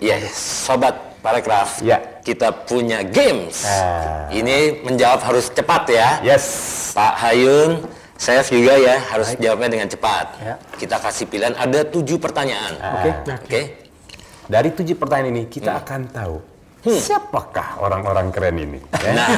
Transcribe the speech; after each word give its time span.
Yes, 0.00 0.32
sobat 0.64 0.96
paragraf. 1.20 1.84
Ya. 1.84 2.00
Kita 2.24 2.52
punya 2.64 3.04
games. 3.04 3.68
Ah. 3.68 4.32
Ini 4.32 4.80
menjawab 4.80 5.20
harus 5.28 5.52
cepat 5.52 5.92
ya. 5.92 6.24
Yes. 6.24 6.44
Pak 6.96 7.20
Hayun, 7.20 7.84
saya 8.16 8.40
juga 8.42 8.80
ya 8.80 8.96
harus 8.96 9.36
jawabnya 9.36 9.68
dengan 9.68 9.88
cepat. 9.92 10.26
Ya. 10.40 10.54
Kita 10.80 10.96
kasih 10.98 11.28
pilihan 11.28 11.52
ada 11.52 11.84
tujuh 11.84 12.16
pertanyaan. 12.16 12.80
Oke. 12.80 13.10
Oke. 13.44 13.60
Dari 14.48 14.72
tujuh 14.72 14.96
pertanyaan 14.96 15.30
ini 15.30 15.42
kita 15.46 15.84
akan 15.84 16.00
tahu 16.10 16.36
siapakah 16.80 17.76
orang-orang 17.76 18.32
keren 18.32 18.56
ini. 18.56 18.80
ya. 19.04 19.12
Nah, 19.12 19.28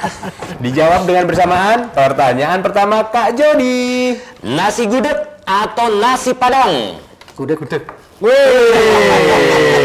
Dijawab 0.64 1.08
dengan 1.08 1.24
bersamaan. 1.24 1.88
Pertanyaan 1.88 2.60
pertama 2.60 3.00
Kak 3.08 3.32
Jody. 3.32 4.20
nasi 4.44 4.84
gudeg 4.84 5.16
atau 5.48 5.88
nasi 5.96 6.36
padang? 6.36 7.00
Gudeg. 7.32 7.56
Gudeg. 7.56 7.82
Wih, 8.22 8.30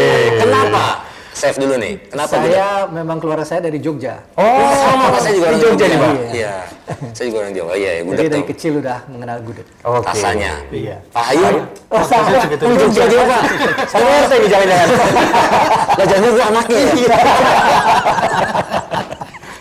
Save 1.38 1.54
dulu 1.56 1.78
nih. 1.78 1.94
Kenapa? 2.04 2.34
Saya 2.34 2.66
memang 2.88 3.16
keluarga 3.16 3.46
saya 3.46 3.62
dari 3.62 3.78
Jogja. 3.78 4.18
Oh, 4.34 4.42
sama 4.74 5.06
Pak, 5.08 5.20
saya 5.22 5.32
juga 5.32 5.46
orang 5.46 5.54
Di 5.54 5.64
Jogja 5.64 5.86
nih, 5.86 5.94
Pak? 5.96 6.12
Iya. 6.34 6.54
Saya 7.14 7.24
juga 7.24 7.38
orang 7.38 7.54
Jawa. 7.54 7.70
Iya, 7.70 7.78
ya, 7.78 7.94
Jadi 7.94 8.02
gudeg 8.04 8.26
dari 8.28 8.34
tuh. 8.34 8.48
kecil 8.50 8.72
udah 8.76 8.98
mengenal 9.06 9.38
gudeg. 9.40 9.66
Oke. 9.80 10.02
Rasanya. 10.04 10.52
Iya. 10.68 10.96
Pak 11.08 11.24
Hayun? 11.24 11.54
Oh, 11.88 12.02
sama. 12.02 12.26
Oh, 12.42 12.74
Jogja 12.76 13.04
juga, 13.06 13.24
Pak. 13.24 13.42
Sama 13.86 14.06
RT 14.20 14.32
nih 14.34 14.48
jangan-jangan. 14.48 14.88
Lah 15.94 16.06
jangan 16.06 16.28
gue 16.28 16.44
anaknya 16.44 16.78
ya? 16.82 17.18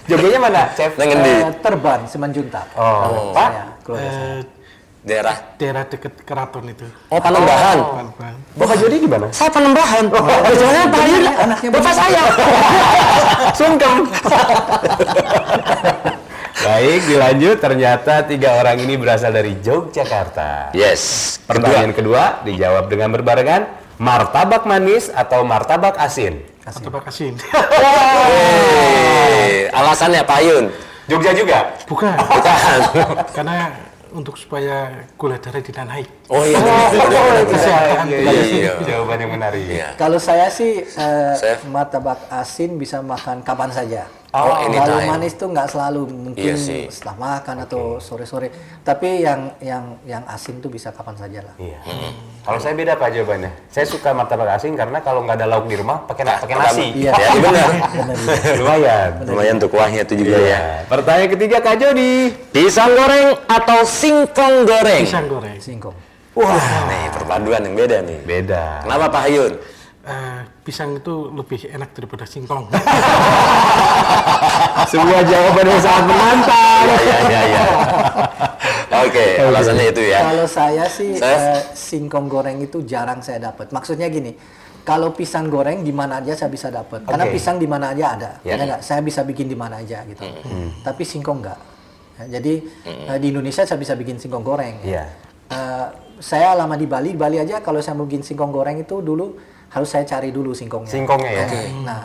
Jogjanya 0.07 0.39
mana, 0.39 0.61
Chef? 0.71 0.91
Dengan 0.95 1.17
di 1.19 1.31
Eh, 1.35 1.51
Terban, 1.59 1.99
Simanjuntak. 2.07 2.65
Oh, 2.73 3.35
Saya, 3.35 3.35
Pak. 3.35 3.49
keluarga 3.83 4.07
saya. 4.09 4.56
Eh, 5.07 5.15
daerah. 5.15 5.35
daerah 5.55 5.83
dekat 5.87 6.19
keraton 6.27 6.67
itu. 6.67 6.83
Oh, 7.07 7.15
Panembahan. 7.15 7.79
Pan-pan. 7.79 8.35
Bapak 8.59 8.75
Jody 8.75 8.99
gimana? 8.99 9.31
Saya 9.31 9.47
Panembahan. 9.47 10.03
Oh, 10.11 10.51
jangan 10.51 10.91
Pak. 10.91 11.01
Anaknya 11.47 11.69
Bapak 11.71 11.93
saya. 11.95 12.23
Sungkem. 13.63 14.03
Baik, 16.59 17.01
dilanjut. 17.07 17.55
Ternyata 17.63 18.27
tiga 18.27 18.59
orang 18.59 18.83
ini 18.83 18.99
berasal 18.99 19.31
dari 19.31 19.55
Yogyakarta. 19.63 20.75
Yes. 20.75 21.39
Pertanyaan 21.47 21.95
kedua 21.95 22.43
dijawab 22.43 22.91
dengan 22.91 23.15
berbarengan 23.15 23.63
martabak 24.03 24.67
manis 24.67 25.07
atau 25.07 25.47
martabak 25.47 25.95
asin. 26.03 26.43
Atau 26.67 26.91
Bakasin. 26.91 27.39
Eh, 29.31 29.71
alasannya 29.71 30.27
Pak 30.27 30.35
Hayun. 30.35 30.67
Jogja 31.07 31.31
juga. 31.31 31.71
Bukan. 31.87 32.11
Bukan. 32.11 32.79
Karena 33.31 33.86
untuk 34.17 34.33
supaya 34.35 35.05
gula 35.13 35.37
darah 35.37 35.61
tidak 35.61 35.85
naik. 35.85 36.09
Oh 36.27 36.41
iya. 36.41 36.57
Kesehatan. 37.45 38.05
Iya, 38.17 38.43
iya. 38.49 38.73
Jawaban 38.81 39.19
yang 39.21 39.31
menarik. 39.37 39.61
Iya. 39.61 39.93
Kalau 39.99 40.17
saya 40.17 40.49
sih 40.49 40.81
eh, 40.81 41.33
Chef? 41.37 41.61
martabak 41.69 42.17
asin 42.33 42.81
bisa 42.81 42.99
makan 43.05 43.45
kapan 43.45 43.69
saja. 43.69 44.09
Oh, 44.37 44.53
Kalau 44.53 44.55
anytime. 44.61 45.09
manis 45.09 45.33
tuh 45.33 45.49
nggak 45.49 45.65
selalu 45.67 46.01
mungkin 46.07 46.37
Iya 46.37 46.53
sih. 46.53 46.85
setelah 46.87 47.17
makan 47.17 47.65
atau 47.65 47.97
sore-sore. 47.97 48.53
Tapi 48.79 49.19
yang 49.19 49.49
yang 49.57 49.97
yang 50.03 50.21
asin 50.25 50.57
tuh 50.57 50.69
bisa 50.69 50.93
kapan 50.93 51.17
saja 51.17 51.41
lah. 51.41 51.55
Iya. 51.57 51.81
Kalau 52.41 52.59
saya 52.59 52.71
beda 52.71 52.93
pak 52.93 53.09
jawabannya. 53.11 53.49
Saya 53.67 53.83
suka 53.83 54.13
martabak 54.13 54.53
asin 54.53 54.77
karena 54.77 55.01
kalau 55.01 55.25
nggak 55.25 55.35
ada 55.35 55.47
lauk 55.47 55.65
di 55.65 55.75
rumah 55.75 56.05
pakai 56.05 56.23
na- 56.23 56.37
pakai 56.37 56.53
nasi. 56.55 56.85
Iya. 56.95 57.11
Ya, 57.11 57.29
benar. 57.35 57.69
Lumayan. 58.55 59.09
Lumayan 59.23 59.55
tuh 59.57 59.69
kuahnya 59.69 60.01
tuh 60.03 60.15
juga 60.15 60.35
ya. 60.35 60.45
Iya. 60.45 60.59
Pertanyaan 60.85 61.29
ketiga 61.29 61.57
Kak 61.59 61.75
Jody. 61.77 62.13
Pisang 62.51 62.93
goreng 62.93 63.27
atau 63.43 63.79
singkong 63.83 64.55
goreng? 64.63 65.01
Pisang 65.01 65.25
goreng. 65.25 65.57
Singkong. 65.57 65.95
Wah, 66.33 66.53
nih 66.85 67.09
perpaduan 67.09 67.61
yang 67.63 67.73
beda 67.75 67.97
nih. 67.99 68.19
Beda. 68.21 68.85
Kenapa 68.85 69.09
Pak 69.09 69.21
Hayun? 69.25 69.53
Eh, 70.07 70.41
pisang 70.63 70.95
itu 70.95 71.35
lebih 71.35 71.67
enak 71.67 71.91
daripada 71.91 72.23
singkong. 72.23 72.71
Sebuah 74.91 75.21
jawaban 75.27 75.67
yang 75.67 75.81
sangat 75.83 76.03
menantang. 76.07 76.83
Iya, 76.87 77.17
iya, 77.27 77.41
iya. 77.43 77.63
Oke, 79.03 79.25
alasannya 79.35 79.91
itu 79.91 80.01
ya. 80.07 80.31
Kalau 80.31 80.47
saya 80.47 80.87
sih 80.87 81.11
Chef? 81.11 81.27
eh, 81.27 81.59
singkong 81.75 82.31
goreng 82.31 82.55
itu 82.63 82.87
jarang 82.87 83.19
saya 83.19 83.51
dapat. 83.51 83.67
Maksudnya 83.75 84.07
gini, 84.07 84.31
kalau 84.87 85.11
pisang 85.11 85.51
goreng 85.51 85.83
di 85.83 85.91
mana 85.91 86.23
aja 86.23 86.39
saya 86.39 86.55
bisa 86.55 86.71
dapat. 86.71 87.03
Karena 87.03 87.27
Oke. 87.27 87.35
pisang 87.35 87.59
di 87.59 87.67
mana 87.67 87.91
aja 87.91 88.15
ada. 88.15 88.31
Ya. 88.47 88.55
Ya 88.55 88.63
nggak? 88.63 88.87
Saya 88.87 89.03
bisa 89.03 89.27
bikin 89.27 89.51
di 89.51 89.59
mana 89.59 89.83
aja 89.83 90.07
gitu. 90.07 90.23
Tapi 90.87 91.03
singkong 91.03 91.43
enggak. 91.43 91.59
jadi 92.17 92.53
eh, 93.11 93.17
di 93.19 93.27
Indonesia 93.29 93.67
saya 93.67 93.75
bisa 93.75 93.91
bikin 93.99 94.23
singkong 94.23 94.47
goreng. 94.47 94.79
Iya. 94.87 95.03
Eh, 95.51 95.87
saya 96.23 96.55
lama 96.55 96.79
di 96.79 96.87
Bali, 96.87 97.11
Bali 97.11 97.43
aja 97.43 97.59
kalau 97.59 97.83
saya 97.83 97.99
mau 97.99 98.07
bikin 98.07 98.23
singkong 98.23 98.55
goreng 98.55 98.79
itu 98.79 99.03
dulu 99.03 99.35
harus 99.69 99.89
saya 99.89 100.03
cari 100.07 100.29
dulu 100.31 100.51
singkongnya. 100.55 100.91
Singkongnya 100.91 101.31
ya? 101.31 101.45
Oke. 101.47 101.61
Nah, 101.83 102.01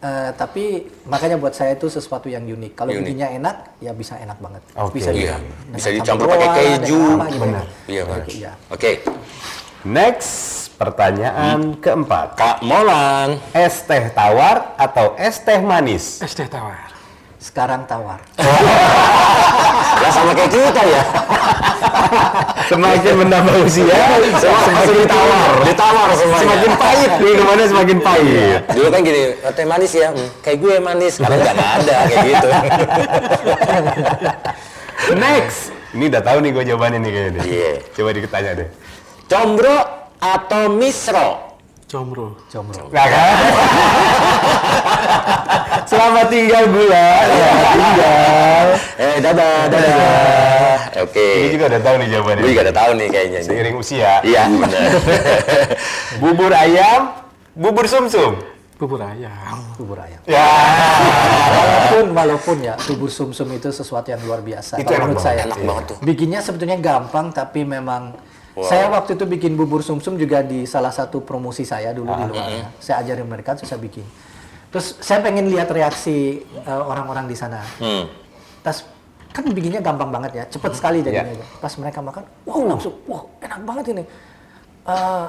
eh, 0.00 0.30
tapi 0.34 0.64
makanya 1.04 1.36
buat 1.36 1.52
saya 1.52 1.74
itu 1.74 1.90
sesuatu 1.90 2.30
yang 2.30 2.46
unik. 2.46 2.72
Kalau 2.74 2.90
bikinnya 2.94 3.28
enak, 3.34 3.56
ya 3.82 3.92
bisa 3.92 4.16
enak 4.16 4.38
banget. 4.38 4.62
Oke. 4.76 4.98
Bisa 4.98 5.10
Iya, 5.10 5.36
dengan 5.38 5.74
bisa 5.74 5.88
sambal 5.88 5.96
dicampur 6.00 6.26
pakai 6.30 6.64
keju. 6.78 7.02
gitu. 7.28 7.38
Benar. 7.42 7.66
Iya. 7.86 8.02
Iya. 8.26 8.52
Oke, 8.70 8.90
Next, 9.80 10.68
pertanyaan 10.76 11.72
keempat. 11.80 12.36
Kak 12.36 12.60
Molan. 12.60 13.40
Es 13.56 13.80
teh 13.88 14.12
tawar 14.12 14.76
atau 14.76 15.16
es 15.16 15.40
teh 15.40 15.56
manis? 15.56 16.20
Es 16.20 16.36
teh 16.36 16.44
tawar. 16.44 16.92
Sekarang 17.40 17.88
tawar. 17.88 18.20
Sama 20.10 20.30
kayak 20.34 20.50
kita 20.50 20.82
ya. 20.84 21.02
Semakin 22.70 23.14
menambah 23.26 23.54
usia, 23.66 23.98
semakin 24.38 24.94
ditawar. 25.02 25.50
Ditawar 25.66 26.08
semuanya. 26.14 26.42
Semakin 26.46 26.72
pahit, 26.78 27.10
minumannya 27.18 27.66
semakin 27.66 27.98
pahit. 27.98 28.60
Dulu 28.70 28.88
kan 28.94 29.00
gini, 29.02 29.22
teh 29.42 29.66
manis 29.66 29.92
ya, 29.94 30.08
hmm, 30.14 30.28
kayak 30.38 30.58
gue 30.62 30.74
manis. 30.78 31.12
Sekarang 31.18 31.38
nggak 31.42 31.56
ada 31.58 31.96
kayak 32.06 32.24
gitu. 32.30 32.48
Next, 35.22 35.74
ini 35.98 36.06
udah 36.06 36.22
tahu 36.22 36.38
nih 36.46 36.50
gue 36.54 36.64
jawabannya 36.70 36.98
nih 37.02 37.10
kayaknya. 37.10 37.42
Iya. 37.42 37.72
Coba 37.98 38.08
ditanya 38.14 38.50
deh. 38.54 38.68
Combro 39.26 39.78
atau 40.22 40.62
misro? 40.70 41.49
Combro. 41.90 42.38
Jomblo. 42.46 42.86
Nah 42.94 43.06
kan? 43.10 43.34
Selamat 45.90 46.30
tinggal 46.30 46.70
bulan. 46.70 47.24
Selamat 47.26 47.70
tinggal. 47.74 48.66
Eh, 48.94 49.16
dadah, 49.18 49.58
dadah. 49.66 50.78
Oke. 51.02 51.26
Ini 51.42 51.48
juga 51.50 51.66
udah 51.74 51.80
tahu 51.82 51.94
nih 51.98 52.08
jawabannya. 52.14 52.42
Gue 52.46 52.50
juga 52.54 52.62
udah 52.70 52.76
tahu 52.78 52.90
nih 52.94 53.08
kayaknya. 53.10 53.38
nih. 53.42 53.48
Seiring 53.50 53.74
usia. 53.74 54.12
Iya, 54.22 54.42
benar. 54.46 54.88
Bubur 56.22 56.52
ayam, 56.54 57.00
bubur 57.58 57.90
sumsum. 57.90 58.38
Bubur 58.78 59.02
ayam. 59.02 59.58
Bubur 59.74 59.98
ayam. 59.98 60.22
Ya. 60.30 60.46
Walaupun 61.50 62.06
walaupun 62.14 62.56
ya 62.62 62.78
bubur 62.86 63.10
sumsum 63.10 63.50
itu 63.50 63.74
sesuatu 63.74 64.14
yang 64.14 64.22
luar 64.22 64.46
biasa. 64.46 64.78
Itu 64.78 64.94
enak 64.94 65.10
menurut 65.10 65.18
banget, 65.18 65.26
saya. 65.26 65.42
Enak 65.50 65.58
banget 65.66 65.84
tuh. 65.90 65.96
Bikinnya 66.06 66.38
sebetulnya 66.38 66.78
gampang 66.78 67.34
tapi 67.34 67.66
memang 67.66 68.14
saya 68.58 68.90
waktu 68.90 69.14
itu 69.14 69.24
bikin 69.24 69.54
bubur 69.54 69.80
sumsum 69.80 70.18
juga 70.18 70.42
di 70.42 70.66
salah 70.66 70.90
satu 70.90 71.22
promosi 71.22 71.62
saya 71.62 71.94
dulu 71.94 72.10
Ah, 72.10 72.18
di 72.18 72.24
luar. 72.26 72.46
ya. 72.50 72.66
Saya 72.82 72.96
ajarin 73.06 73.26
mereka 73.30 73.54
terus 73.54 73.70
saya 73.70 73.78
bikin. 73.78 74.02
Terus 74.70 74.98
saya 74.98 75.22
pengen 75.22 75.46
lihat 75.50 75.70
reaksi 75.70 76.42
eh, 76.42 76.82
orang-orang 76.82 77.30
di 77.30 77.36
sana. 77.38 77.62
Hmm. 77.78 78.10
Terus 78.62 78.86
kan 79.30 79.46
bikinnya 79.46 79.78
gampang 79.78 80.10
banget 80.10 80.32
ya, 80.34 80.44
cepet 80.50 80.72
sekali 80.74 80.98
jadinya. 81.00 81.30
Ya. 81.30 81.46
Pas 81.62 81.70
mereka 81.78 82.02
makan, 82.02 82.26
wow 82.42 82.62
langsung, 82.66 82.94
wah 83.06 83.22
enak 83.38 83.60
banget 83.62 83.84
ini. 83.94 84.04
Eh, 84.84 85.26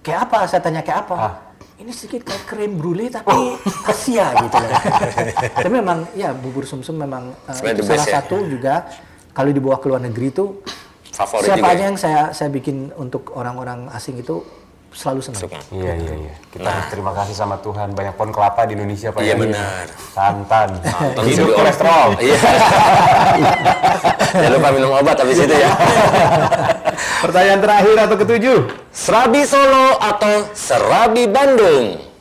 kayak 0.00 0.20
apa? 0.28 0.38
Saya 0.48 0.60
tanya 0.64 0.80
kayak 0.80 1.04
apa? 1.08 1.16
Ah. 1.16 1.34
Ini 1.74 1.90
sedikit 1.90 2.22
kayak 2.30 2.46
krim 2.46 2.78
brulee 2.78 3.10
tapi 3.10 3.58
Asia 3.84 4.30
gitu 4.46 4.56
ya. 4.62 4.70
tapi 5.58 5.68
memang 5.74 6.06
ya 6.14 6.30
bubur 6.30 6.62
sumsum 6.62 6.94
memang 6.94 7.34
itu 7.50 7.66
the 7.66 7.82
best 7.82 8.06
salah 8.06 8.06
ya. 8.06 8.14
satu 8.22 8.36
juga 8.46 8.86
kalau 9.34 9.50
dibawa 9.50 9.82
ke 9.82 9.90
luar 9.90 9.98
negeri 9.98 10.30
itu 10.30 10.62
Favorit 11.14 11.46
siapa 11.46 11.66
aja 11.70 11.78
ya? 11.78 11.86
yang 11.86 11.96
saya 11.96 12.22
saya 12.34 12.50
bikin 12.50 12.90
untuk 12.98 13.30
orang-orang 13.38 13.86
asing 13.94 14.18
itu 14.18 14.42
selalu 14.94 15.20
senang. 15.26 15.42
Suka. 15.42 15.58
Iya, 15.74 15.92
iya, 15.98 16.14
iya. 16.26 16.34
Kita 16.54 16.68
harus 16.70 16.88
terima 16.94 17.10
kasih 17.10 17.34
sama 17.34 17.58
Tuhan. 17.58 17.98
Banyak 17.98 18.14
pohon 18.14 18.30
kelapa 18.30 18.62
di 18.64 18.78
Indonesia, 18.78 19.10
Pak. 19.10 19.20
Iya, 19.20 19.34
ya. 19.34 19.42
benar. 19.42 19.84
Santan. 20.14 20.68
Santan 20.86 21.22
Hidup 21.26 21.48
kolesterol. 21.50 22.08
Iya. 22.22 22.38
Jangan 24.38 24.50
lupa 24.54 24.68
minum 24.70 24.90
obat 24.94 25.16
habis 25.18 25.38
itu 25.42 25.54
ya. 25.54 25.70
Pertanyaan 27.26 27.60
terakhir 27.60 27.96
atau 28.06 28.16
ketujuh. 28.22 28.58
Serabi 28.94 29.42
Solo 29.42 29.98
atau 29.98 30.34
Serabi 30.54 31.26
Bandung? 31.26 32.13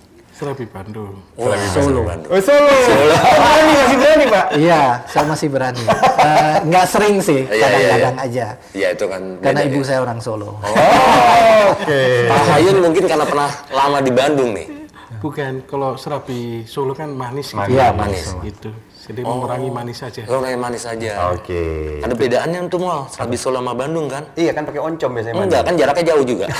Serabi 0.43 0.67
Bandung. 0.67 1.15
Wah, 1.39 1.55
Solo. 1.71 2.03
Bandung. 2.03 2.27
Oh, 2.35 2.41
Solo. 2.43 2.67
Oh, 2.67 3.07
berani, 3.39 3.71
masih 3.79 3.97
berani, 4.03 4.25
Pak. 4.27 4.45
Iya, 4.59 4.81
saya 5.07 5.23
masih 5.23 5.47
berani. 5.47 5.83
Eh, 6.23 6.55
Nggak 6.71 6.85
sering 6.87 7.19
sih, 7.19 7.43
Iya, 7.51 7.51
iya, 7.51 7.67
kadang-kadang 7.67 8.15
iya. 8.15 8.23
aja. 8.23 8.45
Iya 8.71 8.87
itu 8.95 9.05
kan. 9.11 9.21
Karena 9.43 9.61
ibu 9.67 9.79
ya. 9.83 9.87
saya 9.91 9.99
orang 10.07 10.19
Solo. 10.23 10.55
Oke. 10.55 12.03
Pak 12.31 12.41
Hayun 12.47 12.77
mungkin 12.79 13.03
karena 13.11 13.25
pernah 13.27 13.49
lama 13.75 13.99
di 13.99 14.11
Bandung 14.15 14.55
nih. 14.55 14.67
Bukan, 15.19 15.67
kalau 15.67 15.99
serabi 15.99 16.63
Solo 16.63 16.95
kan 16.95 17.11
manis. 17.11 17.51
Manis. 17.51 17.71
gitu. 17.71 17.75
Iya, 17.75 17.87
manis. 17.91 18.27
Gitu. 18.39 18.71
Jadi 19.03 19.19
mengurangi 19.19 19.67
manis 19.67 19.99
saja. 19.99 20.23
Oh. 20.23 20.39
Kalau 20.39 20.47
yang 20.47 20.63
manis 20.63 20.87
aja. 20.87 21.35
Oke. 21.35 21.99
Ada 21.99 22.15
bedaannya 22.15 22.59
untuk 22.71 22.87
mal, 22.87 23.11
habis 23.19 23.43
Solo 23.43 23.59
sama 23.59 23.75
Bandung 23.75 24.07
kan? 24.07 24.23
Iya 24.39 24.55
kan 24.55 24.63
pakai 24.63 24.79
oncom 24.79 25.11
biasanya. 25.11 25.43
Enggak 25.43 25.61
kan 25.67 25.73
jaraknya 25.75 26.05
jauh 26.15 26.23
juga. 26.23 26.47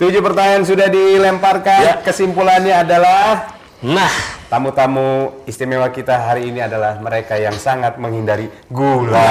Tujuh 0.00 0.20
pertanyaan 0.20 0.64
sudah 0.68 0.92
dilemparkan. 0.92 1.80
Ya. 1.80 1.94
Kesimpulannya 2.04 2.84
adalah 2.84 3.48
nah, 3.84 4.08
tamu-tamu 4.48 5.44
istimewa 5.44 5.84
kita 5.92 6.16
hari 6.16 6.48
ini 6.48 6.64
adalah 6.64 6.96
mereka 7.04 7.36
yang 7.36 7.52
sangat 7.52 8.00
menghindari 8.00 8.48
gula. 8.72 9.20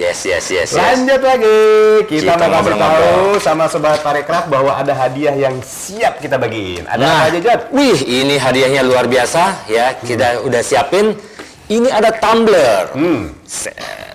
yes 0.00 0.20
yes 0.28 0.44
yes 0.52 0.70
yes. 0.70 0.76
Lanjut 0.76 1.20
lagi. 1.24 1.60
Kita, 2.04 2.36
Kita 2.36 2.44
mau 2.44 2.60
kasih 2.60 2.76
tahu 2.76 3.24
sama 3.40 3.64
sobat 3.72 4.04
Parekraf 4.04 4.52
bahwa 4.52 4.76
ada 4.76 4.92
hadiah 4.92 5.32
yang 5.32 5.56
siap 5.64 6.20
kita 6.20 6.36
bagiin. 6.36 6.84
Ada 6.84 7.00
Nah, 7.00 7.24
apa 7.24 7.32
aja, 7.32 7.52
wih 7.72 7.98
ini 8.04 8.36
hadiahnya 8.36 8.84
luar 8.84 9.08
biasa 9.08 9.64
ya. 9.66 9.96
Kita 9.96 10.44
udah 10.44 10.60
siapin. 10.60 11.16
Ini 11.64 11.88
ada 11.88 12.12
tumbler. 12.12 12.92
Hmm, 12.92 13.32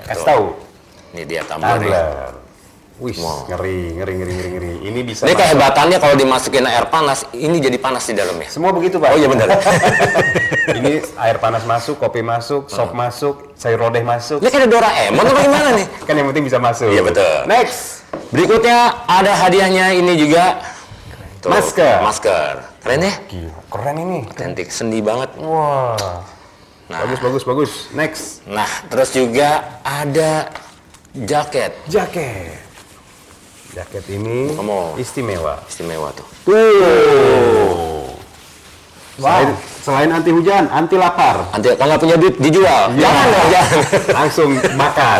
kasih 0.05 0.21
tahu. 0.21 0.45
Ini 1.17 1.25
dia 1.25 1.41
tumblernya. 1.49 1.81
Tumbler. 1.81 2.38
Wih, 2.99 3.15
ngeri, 3.15 3.95
ngeri, 3.95 4.13
ngeri, 4.19 4.33
ngeri, 4.35 4.49
ngeri. 4.51 4.73
Ini 4.91 4.99
bisa 5.07 5.23
Ini 5.23 5.31
kehebatannya 5.31 6.03
kalau 6.03 6.19
dimasukin 6.19 6.67
air 6.67 6.83
panas, 6.91 7.23
ini 7.31 7.55
jadi 7.63 7.79
panas 7.79 8.03
di 8.03 8.11
dalamnya. 8.11 8.51
Semua 8.51 8.75
begitu, 8.75 8.99
Pak. 8.99 9.15
Oh 9.15 9.17
iya 9.17 9.31
benar. 9.31 9.47
ini 10.83 10.99
air 10.99 11.39
panas 11.39 11.63
masuk, 11.63 11.95
kopi 11.95 12.19
masuk, 12.19 12.67
sop 12.67 12.91
masuk, 12.91 13.55
sayur 13.55 13.79
lodeh 13.79 14.03
masuk. 14.03 14.43
Ini 14.43 14.51
kayak 14.51 14.67
ada 14.67 14.69
Doraemon 14.75 15.25
apa 15.31 15.39
gimana 15.47 15.69
nih? 15.79 15.87
Kan 16.11 16.13
yang 16.19 16.27
penting 16.27 16.43
bisa 16.43 16.59
masuk. 16.59 16.91
Iya, 16.91 16.99
betul. 17.07 17.35
Next. 17.47 18.03
Berikutnya 18.35 19.07
ada 19.07 19.31
hadiahnya 19.47 19.95
ini 19.95 20.19
juga. 20.19 20.59
Tuh, 21.39 21.55
Masker. 21.55 22.03
Masker. 22.03 22.53
Keren 22.83 22.99
ya? 22.99 23.15
Gila, 23.31 23.53
keren 23.71 23.95
ini. 23.95 24.19
Otentik, 24.27 24.67
sendi 24.75 24.99
banget. 24.99 25.39
Wah. 25.39 25.95
Nah, 26.91 27.05
Bagus, 27.07 27.19
bagus, 27.23 27.43
bagus. 27.47 27.71
Next. 27.95 28.43
nah 28.43 28.67
terus 28.91 29.15
juga 29.15 29.79
ada 29.87 30.51
jaket. 31.15 31.71
Jaket. 31.87 32.68
Jaket 33.69 34.05
ini 34.09 34.49
Kamu. 34.57 34.97
istimewa. 34.97 35.61
Istimewa 35.69 36.09
tuh. 36.17 36.25
Tuh. 36.45 38.09
Selain, 39.19 39.51
selain 39.83 40.09
anti 40.15 40.31
hujan, 40.31 40.65
anti 40.71 40.95
lapar. 40.95 41.43
Nanti 41.51 41.75
kalau 41.75 41.91
nggak 41.91 42.01
punya 42.01 42.15
duit 42.17 42.35
dijual. 42.39 42.83
Iya. 42.95 43.03
Jangan 43.03 43.25
dong, 43.27 43.47
jangan. 43.51 43.77
Langsung 44.17 44.49
makan. 44.79 45.19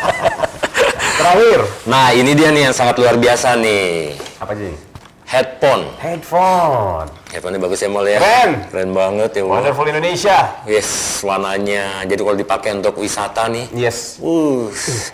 Terakhir. 1.20 1.60
Nah 1.86 2.06
ini 2.10 2.32
dia 2.34 2.50
nih 2.50 2.62
yang 2.68 2.74
sangat 2.74 2.98
luar 2.98 3.14
biasa 3.14 3.54
nih. 3.56 4.18
Apa 4.42 4.52
sih? 4.58 4.89
Headphone. 5.30 5.86
Headphone. 6.02 7.06
Headphone 7.30 7.62
bagus 7.62 7.78
ya 7.78 7.86
Mol 7.86 8.02
ya. 8.02 8.18
Keren. 8.18 8.66
Keren 8.66 8.90
banget 8.90 9.30
ya. 9.38 9.46
Mol. 9.46 9.62
Wonderful 9.62 9.86
Indonesia. 9.86 10.58
Yes, 10.66 11.22
warnanya. 11.22 12.02
Jadi 12.02 12.18
kalau 12.18 12.34
dipakai 12.34 12.74
untuk 12.74 12.98
wisata 12.98 13.46
nih. 13.46 13.70
Yes. 13.70 14.18
Uh, 14.18 14.66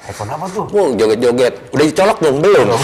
Headphone 0.09 0.33
apa 0.33 0.49
tuh? 0.49 0.65
wow, 0.73 0.89
joget-joget. 0.97 1.69
Udah 1.69 1.85
dicolok 1.85 2.17
belum? 2.25 2.37
Belum. 2.41 2.69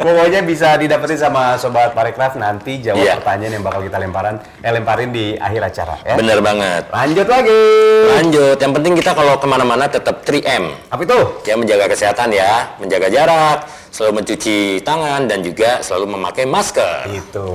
Pokoknya 0.00 0.40
bisa 0.40 0.80
didapetin 0.80 1.20
sama 1.20 1.60
sobat 1.60 1.92
Parekraf 1.92 2.32
nanti 2.34 2.80
jawab 2.80 3.04
Iya. 3.04 3.20
pertanyaan 3.20 3.52
yang 3.60 3.64
bakal 3.64 3.84
kita 3.84 4.00
lemparan, 4.00 4.34
eh, 4.58 4.72
lemparin 4.72 5.12
di 5.12 5.36
akhir 5.36 5.60
acara 5.62 5.94
ya. 6.02 6.14
Bener 6.16 6.40
banget. 6.40 6.88
Lanjut 6.88 7.26
lagi. 7.28 7.62
Lanjut, 8.10 8.56
yang 8.56 8.72
penting 8.72 8.92
kita 8.96 9.12
kalau 9.12 9.36
ke 9.36 9.44
mana-mana 9.44 9.84
tetap 9.84 10.24
3M. 10.24 10.72
Apa 10.88 11.04
itu? 11.04 11.18
Ya 11.44 11.54
menjaga 11.54 11.84
kesehatan 11.86 12.32
ya, 12.32 12.72
menjaga 12.80 13.12
jarak, 13.12 13.58
selalu 13.90 14.12
mencuci 14.18 14.80
tangan 14.80 15.28
dan 15.28 15.44
juga 15.44 15.84
selalu 15.84 16.16
memakai 16.16 16.48
masker. 16.48 17.04
Itu. 17.06 17.48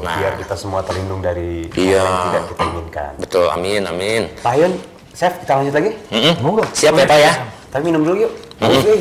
Nah. 0.00 0.16
Biar 0.16 0.32
kita 0.40 0.54
semua 0.56 0.80
terlindung 0.80 1.20
dari 1.20 1.68
Iya. 1.76 2.00
yang 2.00 2.16
tidak 2.24 2.42
kita 2.48 2.62
inginkan. 2.66 3.12
Betul, 3.20 3.46
amin, 3.46 3.82
amin. 3.84 4.22
Pak 4.40 4.54
Yun, 4.56 4.72
Chef, 5.12 5.36
kita 5.44 5.60
lanjut 5.60 5.74
lagi? 5.76 5.90
Mm-mm. 6.08 6.34
Monggo. 6.40 6.64
Siap 6.72 6.96
ya 6.96 7.04
Pak 7.04 7.18
ya? 7.20 7.32
Tapi 7.72 7.82
minum 7.88 8.04
dulu 8.04 8.28
yuk. 8.28 8.32
Hmm. 8.60 9.00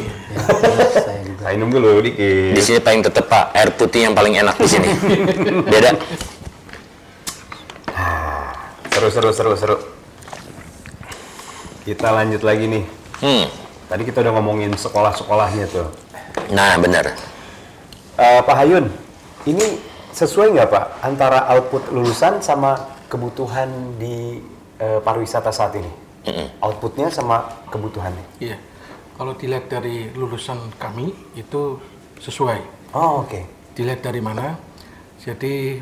Saya 1.44 1.54
minum 1.60 1.70
dulu 1.76 2.00
dikit. 2.00 2.56
Di 2.56 2.62
sini 2.64 2.80
paling 2.80 3.04
tetep 3.04 3.28
Pak, 3.28 3.52
air 3.52 3.70
putih 3.76 4.08
yang 4.08 4.16
paling 4.16 4.40
enak 4.40 4.56
di 4.56 4.68
sini. 4.72 4.88
Beda. 5.74 5.92
Seru, 8.92 9.08
seru, 9.08 9.30
seru, 9.32 9.54
seru. 9.56 9.78
Kita 11.88 12.12
lanjut 12.12 12.44
lagi 12.44 12.70
nih. 12.70 12.84
Hmm. 13.24 13.46
Tadi 13.88 14.04
kita 14.08 14.24
udah 14.24 14.34
ngomongin 14.36 14.72
sekolah-sekolahnya 14.76 15.66
tuh. 15.72 15.88
Nah, 16.52 16.76
bener. 16.78 17.12
Eh, 18.20 18.40
Pak 18.44 18.56
Hayun, 18.62 18.92
ini 19.48 19.80
sesuai 20.14 20.54
nggak 20.54 20.70
Pak 20.70 20.86
antara 21.08 21.50
output 21.56 21.90
lulusan 21.90 22.44
sama 22.44 22.78
kebutuhan 23.10 23.98
di 23.98 24.44
eh, 24.78 25.00
pariwisata 25.02 25.50
saat 25.50 25.74
ini? 25.80 26.01
Outputnya 26.62 27.10
sama 27.10 27.42
kebutuhannya. 27.74 28.26
Iya. 28.38 28.58
Kalau 29.18 29.34
dilihat 29.38 29.70
dari 29.70 30.10
lulusan 30.14 30.58
kami 30.78 31.14
itu 31.38 31.78
sesuai. 32.22 32.94
Oh 32.94 33.26
oke. 33.26 33.42
Dilihat 33.74 34.06
dari 34.06 34.22
mana? 34.22 34.58
Jadi 35.22 35.82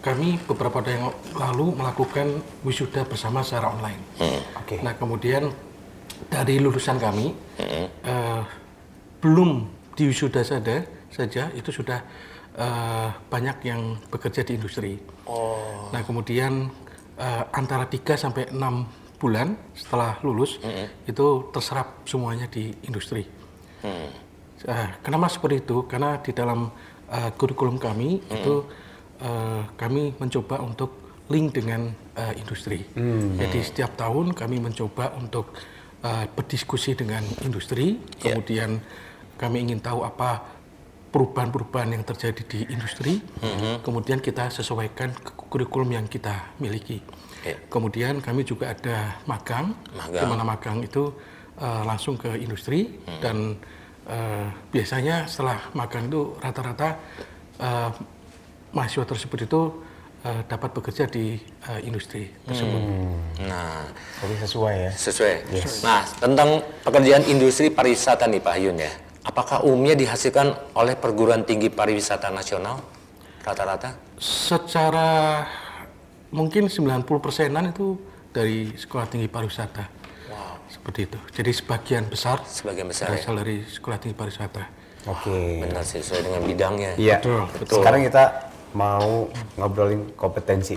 kami 0.00 0.38
beberapa 0.46 0.80
tahun 0.80 0.94
yang 1.00 1.08
lalu 1.36 1.66
melakukan 1.76 2.40
wisuda 2.64 3.04
bersama 3.04 3.44
secara 3.44 3.72
online. 3.72 4.02
Oke. 4.60 4.80
Nah 4.80 4.96
kemudian 4.96 5.52
dari 6.28 6.60
lulusan 6.60 6.96
kami 7.00 7.32
eh, 7.58 8.42
belum 9.20 9.66
di 9.96 10.08
wisuda 10.08 10.44
saja 10.46 10.84
saja 11.08 11.50
itu 11.56 11.72
sudah 11.72 12.00
eh, 12.56 13.08
banyak 13.32 13.58
yang 13.64 13.96
bekerja 14.08 14.44
di 14.44 14.56
industri. 14.56 14.96
Nah 15.92 16.00
kemudian 16.04 16.68
eh, 17.18 17.44
antara 17.52 17.84
3 17.88 18.16
sampai 18.16 18.48
6 18.52 19.07
bulan 19.18 19.58
setelah 19.74 20.22
lulus 20.22 20.62
itu 21.10 21.26
terserap 21.50 22.06
semuanya 22.06 22.46
di 22.46 22.70
industri. 22.86 23.26
Eh, 24.66 24.88
kenapa 25.02 25.30
seperti 25.30 25.62
itu? 25.62 25.86
Karena 25.86 26.18
di 26.18 26.34
dalam 26.34 26.70
eh, 27.10 27.30
kurikulum 27.34 27.78
kami 27.78 28.22
itu 28.26 28.66
eh, 29.22 29.62
kami 29.78 30.14
mencoba 30.18 30.58
untuk 30.62 30.90
link 31.30 31.54
dengan 31.54 31.90
eh, 32.18 32.34
industri. 32.42 32.82
Jadi 33.38 33.58
setiap 33.62 33.94
tahun 33.94 34.34
kami 34.34 34.58
mencoba 34.58 35.14
untuk 35.14 35.54
eh, 36.02 36.26
berdiskusi 36.26 36.98
dengan 36.98 37.22
industri, 37.46 38.02
kemudian 38.18 38.82
kami 39.38 39.62
ingin 39.62 39.78
tahu 39.78 40.02
apa 40.02 40.58
perubahan-perubahan 41.08 41.94
yang 41.94 42.04
terjadi 42.04 42.42
di 42.44 42.60
industri, 42.68 43.16
kemudian 43.80 44.20
kita 44.20 44.52
sesuaikan 44.52 45.08
ke 45.16 45.30
kurikulum 45.48 45.96
yang 45.96 46.04
kita 46.04 46.52
miliki. 46.60 47.00
Ya. 47.46 47.54
Kemudian 47.70 48.18
kami 48.18 48.42
juga 48.42 48.74
ada 48.74 49.14
magang, 49.24 49.70
Magang. 49.94 50.22
di 50.22 50.26
mana 50.26 50.42
magang 50.42 50.78
itu 50.82 51.14
eh, 51.56 51.82
langsung 51.86 52.18
ke 52.18 52.34
industri 52.34 52.98
dan 53.22 53.54
eh, 54.10 54.46
biasanya 54.74 55.30
setelah 55.30 55.58
magang 55.70 56.10
itu 56.10 56.34
rata-rata 56.42 56.98
eh, 57.62 57.90
mahasiswa 58.74 59.06
tersebut 59.06 59.38
itu 59.46 59.60
eh, 60.26 60.42
dapat 60.50 60.70
bekerja 60.74 61.06
di 61.06 61.38
eh, 61.38 61.80
industri 61.86 62.26
tersebut. 62.42 62.80
Nah, 63.46 63.86
Jadi 64.18 64.34
sesuai 64.42 64.74
ya. 64.74 64.92
sesuai. 64.92 65.34
Nah, 65.86 66.02
tentang 66.18 66.48
pekerjaan 66.82 67.22
industri 67.30 67.70
pariwisata 67.70 68.26
nih 68.26 68.42
Pak 68.42 68.54
Hyun 68.58 68.78
ya. 68.82 68.92
Apakah 69.22 69.60
umumnya 69.62 69.92
dihasilkan 69.92 70.56
oleh 70.72 70.96
perguruan 70.96 71.44
tinggi 71.44 71.68
pariwisata 71.68 72.32
nasional 72.32 72.80
rata-rata? 73.44 73.92
Secara 74.18 75.44
mungkin 76.30 76.68
90 76.68 77.04
persenan 77.18 77.72
itu 77.72 77.96
dari 78.30 78.72
sekolah 78.74 79.06
tinggi 79.06 79.26
pariwisata. 79.26 79.84
Seperti 80.68 81.08
itu. 81.08 81.18
Jadi 81.32 81.50
sebagian 81.50 82.04
besar 82.06 82.44
Sebagian 82.44 82.84
besar 82.84 83.08
ya. 83.08 83.16
berasal 83.16 83.34
dari 83.40 83.64
sekolah 83.64 83.96
tinggi 83.96 84.12
pariwisata. 84.12 84.62
Oke. 85.08 85.64
Benar 85.64 85.80
sih, 85.80 86.04
sesuai 86.04 86.28
dengan 86.28 86.42
bidangnya. 86.44 86.90
Iya. 87.00 87.16
Betul, 87.24 87.40
betul. 87.56 87.76
Sekarang 87.80 88.00
kita 88.04 88.24
mau 88.76 89.32
ngobrolin 89.56 90.12
kompetensi. 90.12 90.76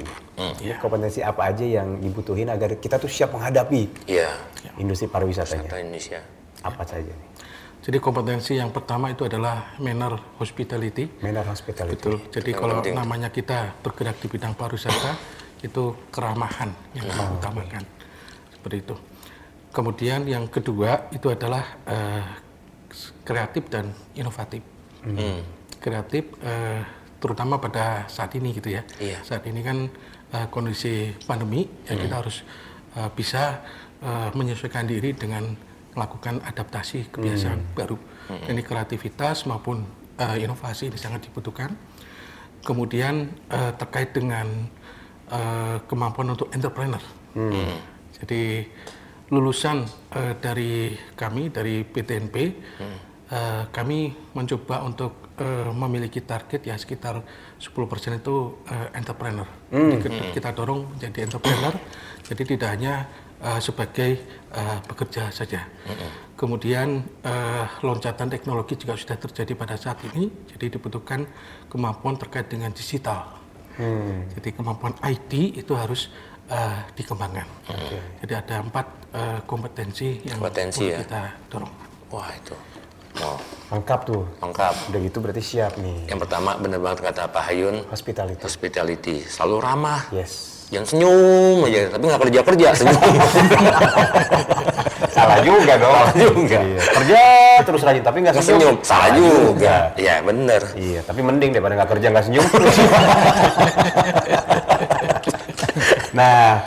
Iya. 0.63 0.79
Kompetensi 0.79 1.19
apa 1.19 1.51
aja 1.51 1.67
yang 1.67 1.99
dibutuhin 1.99 2.47
agar 2.47 2.79
kita 2.79 2.95
tuh 2.95 3.11
siap 3.11 3.35
menghadapi 3.35 4.07
Iya. 4.07 4.31
industri 4.79 5.11
pariwisatanya? 5.11 5.67
Wisata 5.67 5.83
Indonesia. 5.83 6.19
Apa 6.63 6.87
saja 6.87 7.11
nih? 7.11 7.29
Jadi 7.81 7.97
kompetensi 7.99 8.55
yang 8.55 8.71
pertama 8.71 9.11
itu 9.11 9.25
adalah 9.25 9.75
manner 9.75 10.15
hospitality. 10.39 11.19
Manner 11.19 11.43
hospitality. 11.43 11.97
Betul. 11.99 12.15
Jadi 12.31 12.49
Yang 12.53 12.59
kalau 12.61 12.75
penting. 12.79 12.95
namanya 12.95 13.27
kita 13.27 13.75
bergerak 13.83 14.15
di 14.21 14.27
bidang 14.29 14.55
pariwisata 14.55 15.11
itu 15.61 15.93
keramahan 16.09 16.73
yang 16.97 17.05
utamakan. 17.37 17.85
Seperti 18.53 18.77
itu. 18.81 18.95
Kemudian 19.71 20.27
yang 20.27 20.49
kedua 20.51 21.07
itu 21.15 21.31
adalah 21.31 21.63
eh, 21.87 22.25
kreatif 23.23 23.69
dan 23.71 23.93
inovatif. 24.17 24.59
Hmm. 25.05 25.41
Kreatif 25.79 26.27
eh, 26.43 26.81
terutama 27.21 27.61
pada 27.61 28.09
saat 28.09 28.33
ini 28.35 28.51
gitu 28.57 28.73
ya. 28.73 28.83
Iya. 28.99 29.21
Saat 29.23 29.47
ini 29.47 29.61
kan 29.63 29.87
eh, 30.33 30.47
kondisi 30.51 31.13
pandemi 31.25 31.69
ya 31.87 31.95
kita 31.95 32.15
harus 32.19 32.43
eh, 32.97 33.09
bisa 33.15 33.61
eh, 34.03 34.29
menyesuaikan 34.35 34.85
diri 34.89 35.13
dengan 35.15 35.55
melakukan 35.91 36.39
adaptasi 36.47 37.11
kebiasaan 37.11 37.75
baru. 37.75 37.99
Ini 38.31 38.63
kreativitas 38.63 39.43
maupun 39.43 39.83
eh, 40.19 40.43
inovasi 40.43 40.87
ini 40.91 40.97
sangat 40.97 41.27
dibutuhkan. 41.27 41.75
kemudian 42.61 43.33
eh, 43.49 43.73
terkait 43.75 44.13
dengan 44.13 44.45
eh, 45.31 45.77
kemampuan 45.87 46.35
untuk 46.35 46.51
entrepreneur. 46.51 47.01
Jadi 48.19 48.67
lulusan 49.31 49.87
eh, 50.13 50.33
dari 50.37 50.91
kami 51.15 51.49
dari 51.49 51.81
PTNP, 51.81 52.35
eh, 53.31 53.63
kami 53.71 54.11
mencoba 54.35 54.83
untuk 54.83 55.31
eh, 55.39 55.71
memiliki 55.71 56.21
target 56.21 56.61
ya 56.67 56.75
sekitar 56.75 57.23
10% 57.57 58.19
itu 58.19 58.35
eh, 58.67 58.87
entrepreneur. 58.93 59.47
Jadi 59.71 59.95
kita, 60.03 60.19
kita 60.35 60.49
dorong 60.51 60.91
menjadi 60.93 61.19
entrepreneur. 61.25 61.73
Jadi 62.21 62.43
tidak 62.45 62.69
hanya 62.75 62.93
eh, 63.41 63.59
sebagai 63.59 64.11
eh, 64.51 64.79
pekerja 64.85 65.31
saja. 65.31 65.63
Kemudian 66.37 67.01
eh, 67.23 67.65
loncatan 67.81 68.27
teknologi 68.29 68.75
juga 68.75 68.99
sudah 68.99 69.17
terjadi 69.17 69.53
pada 69.55 69.79
saat 69.79 69.97
ini. 70.11 70.27
Jadi 70.51 70.77
dibutuhkan 70.77 71.25
kemampuan 71.71 72.19
terkait 72.19 72.51
dengan 72.51 72.69
digital. 72.75 73.40
Jadi 74.31 74.49
kemampuan 74.51 74.93
IT 75.01 75.31
itu 75.57 75.73
harus 75.73 76.11
eh, 76.47 76.77
dikembangkan. 76.93 77.47
Jadi 78.21 78.33
ada 78.33 78.55
empat 78.59 78.85
eh, 79.11 79.39
kompetensi 79.45 80.21
yang 80.23 80.37
Kompetensi 80.37 80.85
perlu 80.85 80.93
ya. 80.93 80.99
kita 81.03 81.21
dorong. 81.47 81.73
Wah 82.11 82.29
itu. 82.33 82.55
Oh, 83.19 83.35
Lengkap 83.71 83.99
tuh. 84.07 84.23
lengkap. 84.39 84.75
Udah 84.87 84.99
gitu 85.03 85.17
berarti 85.19 85.43
siap 85.43 85.75
nih. 85.75 86.07
Yang 86.07 86.19
pertama 86.27 86.55
benar 86.55 86.79
banget 86.79 86.99
kata 87.11 87.27
Pak 87.27 87.43
Hayun, 87.43 87.83
Hospitality. 87.91 88.39
hospitality. 88.39 89.15
Selalu 89.27 89.55
ramah. 89.59 90.01
Yes. 90.11 90.60
Jangan 90.71 90.87
senyum 90.87 91.67
aja, 91.67 91.91
tapi 91.91 92.03
nggak 92.07 92.21
kerja-kerja 92.23 92.67
senyum. 92.79 92.95
Salah 95.11 95.43
juga 95.43 95.73
dong. 95.75 95.91
Salah 95.91 96.15
juga. 96.15 96.59
Iya. 96.63 96.79
Kerja 96.95 97.21
terus 97.67 97.81
rajin 97.83 98.03
tapi 98.07 98.17
nggak 98.23 98.35
senyum. 98.39 98.47
senyum, 98.47 98.75
salah 98.79 99.09
juga. 99.11 99.75
Iya 99.99 100.15
bener. 100.23 100.61
Iya, 100.79 100.99
tapi 101.03 101.19
mending 101.19 101.51
daripada 101.51 101.75
nggak 101.75 101.91
kerja 101.91 102.07
nggak 102.15 102.25
senyum. 102.31 102.47
nah, 106.17 106.63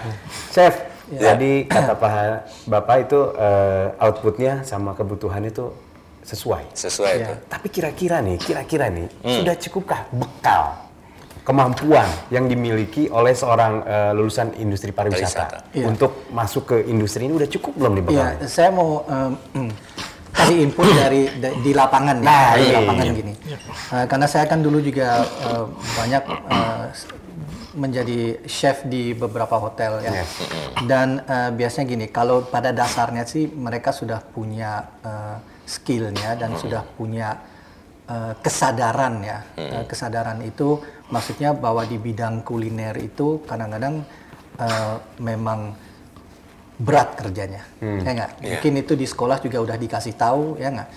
chef, 0.52 0.84
tadi 1.08 1.64
kata 1.64 1.96
Pak 1.96 2.12
Bapak 2.68 2.96
itu 3.08 3.20
eh, 3.40 4.04
outputnya 4.04 4.68
sama 4.68 4.92
kebutuhan 4.92 5.48
itu 5.48 5.72
sesuai. 6.28 6.76
Sesuai 6.76 7.12
itu. 7.24 7.34
Tapi 7.48 7.72
kira-kira 7.72 8.20
nih, 8.20 8.36
kira-kira 8.36 8.92
nih, 8.92 9.08
sudah 9.24 9.56
cukupkah 9.56 10.04
bekal 10.12 10.83
kemampuan 11.44 12.08
yang 12.28 12.48
dimiliki 12.48 13.06
oleh 13.06 13.32
seorang 13.32 13.84
eh, 13.84 14.12
lulusan 14.12 14.56
industri 14.56 14.90
pariwisata 14.90 15.44
Pariwisata. 15.44 15.58
Iya. 15.72 15.86
untuk 15.86 16.12
masuk 16.30 16.64
ke 16.66 16.76
industri 16.84 17.24
ini 17.24 17.36
udah 17.36 17.46
cukup 17.46 17.72
belum 17.74 17.92
nih 17.92 18.02
Iya, 18.02 18.08
bekalnya? 18.08 18.48
saya 18.48 18.70
mau 18.70 19.04
kasih 20.34 20.56
input 20.62 20.88
dari 20.90 21.30
da- 21.36 21.54
di 21.54 21.70
lapangan 21.70 22.16
ya, 22.18 22.26
Nah, 22.26 22.48
di 22.50 22.64
iya, 22.64 22.74
lapangan 22.74 23.06
iya. 23.06 23.14
gini. 23.14 23.32
Eh, 23.92 24.04
karena 24.04 24.26
saya 24.26 24.44
kan 24.44 24.58
dulu 24.58 24.80
juga 24.80 25.08
eh, 25.22 25.64
banyak 25.94 26.22
s- 26.90 27.06
menjadi 27.74 28.20
chef 28.44 28.82
di 28.84 29.12
beberapa 29.12 29.54
hotel 29.54 30.00
ya. 30.00 30.10
Iya. 30.12 30.24
Dan 30.82 31.22
eh, 31.22 31.50
biasanya 31.52 31.86
gini, 31.86 32.06
kalau 32.08 32.42
pada 32.42 32.70
dasarnya 32.70 33.22
sih 33.24 33.46
mereka 33.46 33.92
sudah 33.92 34.24
punya 34.24 34.72
eh, 35.00 35.36
skillnya 35.64 36.34
dan 36.34 36.56
sudah 36.56 36.82
punya 36.88 37.38
eh, 38.04 38.32
kesadaran 38.36 39.22
ya. 39.22 39.38
Eh, 39.54 39.84
kesadaran 39.84 40.42
itu 40.42 40.82
maksudnya 41.12 41.52
bahwa 41.52 41.84
di 41.84 42.00
bidang 42.00 42.40
kuliner 42.46 42.96
itu 42.96 43.42
kadang-kadang 43.44 44.04
eh, 44.60 44.96
memang 45.20 45.74
berat 46.74 47.14
kerjanya, 47.14 47.62
ya 48.02 48.10
nggak? 48.18 48.30
Mungkin 48.42 48.72
itu 48.82 48.92
di 48.98 49.06
sekolah 49.06 49.38
juga 49.38 49.62
udah 49.62 49.76
dikasih 49.78 50.14
tahu, 50.18 50.58
ya 50.58 50.74
nggak? 50.74 50.88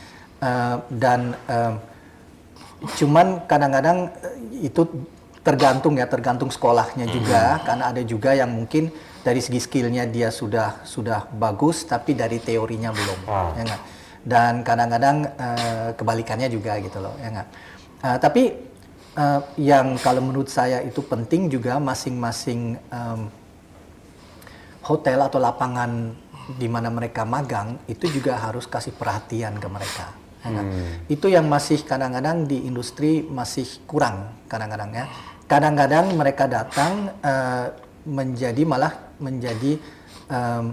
Eh, 0.41 0.75
dan 0.97 1.37
em, 1.45 1.73
cuman 2.97 3.45
kadang-kadang 3.45 4.09
itu 4.57 4.85
tergantung 5.45 5.93
ya, 5.95 6.09
tergantung 6.09 6.49
sekolahnya 6.49 7.05
juga, 7.13 7.61
karena 7.61 7.93
ada 7.93 8.01
juga 8.01 8.33
yang 8.33 8.51
mungkin 8.51 8.89
dari 9.21 9.37
segi 9.37 9.61
skillnya 9.61 10.09
dia 10.09 10.33
sudah 10.33 10.81
sudah 10.81 11.29
bagus, 11.37 11.85
tapi 11.85 12.17
dari 12.17 12.41
teorinya 12.41 12.89
belum, 12.89 13.19
ya 13.57 13.63
nggak? 13.69 13.81
Dan 14.27 14.53
kadang-kadang 14.65 15.17
eh, 15.37 15.89
kebalikannya 15.93 16.49
juga 16.49 16.73
gitu 16.81 16.97
loh, 17.05 17.13
ya 17.21 17.29
nggak? 17.37 17.47
Eh, 18.01 18.17
tapi 18.17 18.43
eh, 19.17 19.41
yang 19.59 19.97
kalau 19.97 20.21
menurut 20.21 20.47
saya 20.47 20.85
itu 20.85 21.01
penting 21.01 21.49
juga 21.49 21.81
masing-masing 21.81 22.77
em, 22.77 23.21
hotel 24.85 25.19
atau 25.25 25.41
lapangan 25.41 26.15
di 26.55 26.71
mana 26.71 26.87
mereka 26.87 27.27
magang 27.27 27.75
itu 27.91 28.07
juga 28.07 28.39
harus 28.39 28.63
kasih 28.63 28.95
perhatian 28.95 29.59
ke 29.59 29.67
mereka. 29.67 30.15
ya 30.45 30.49
kan? 30.53 30.65
Itu 31.11 31.27
yang 31.27 31.49
masih 31.51 31.83
kadang-kadang 31.83 32.47
di 32.47 32.63
industri 32.63 33.25
masih 33.25 33.83
kurang 33.83 34.31
kadang-kadang 34.47 34.95
ya. 34.95 35.05
Kadang-kadang 35.49 36.15
mereka 36.15 36.47
datang 36.47 37.11
eh, 37.19 37.67
menjadi 38.07 38.63
malah 38.63 38.93
menjadi 39.19 39.75
em, 40.31 40.65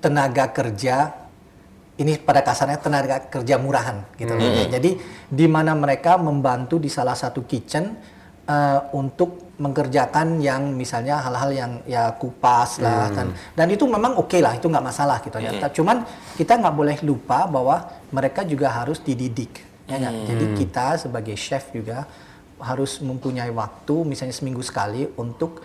tenaga 0.00 0.48
kerja 0.50 1.19
ini 2.00 2.16
pada 2.16 2.40
kasarnya 2.40 2.80
tenaga 2.80 3.20
kerja 3.28 3.60
murahan 3.60 4.00
gitu 4.16 4.32
loh. 4.32 4.40
Jadi 4.66 4.90
di 5.28 5.46
mana 5.46 5.76
mereka 5.76 6.16
membantu 6.16 6.80
di 6.80 6.88
salah 6.88 7.12
satu 7.12 7.44
kitchen 7.44 7.92
eh, 8.44 8.80
untuk 8.92 9.52
mengerjakan 9.60 10.40
yang 10.40 10.72
misalnya 10.72 11.20
hal-hal 11.20 11.50
yang 11.52 11.72
ya 11.84 12.16
kupas 12.16 12.80
lah 12.80 13.12
kan. 13.12 13.26
Dan 13.52 13.68
itu 13.68 13.84
memang 13.84 14.16
oke 14.16 14.40
lah, 14.40 14.56
itu 14.56 14.66
nggak 14.66 14.80
masalah 14.82 15.20
gitu 15.20 15.36
ya. 15.36 15.52
Ta- 15.60 15.68
Cuman 15.70 16.00
kita 16.34 16.56
nggak 16.56 16.72
boleh 16.74 16.96
lupa 17.04 17.44
bahwa 17.44 17.76
mereka 18.08 18.40
juga 18.42 18.72
harus 18.72 18.96
dididik. 18.98 19.60
Ya 19.84 20.00
nggak? 20.00 20.14
Jadi 20.24 20.44
kita 20.56 20.86
sebagai 20.96 21.36
chef 21.36 21.68
juga 21.70 22.08
harus 22.56 23.00
mempunyai 23.00 23.52
waktu 23.52 24.04
misalnya 24.04 24.32
seminggu 24.32 24.60
sekali 24.60 25.04
untuk 25.14 25.60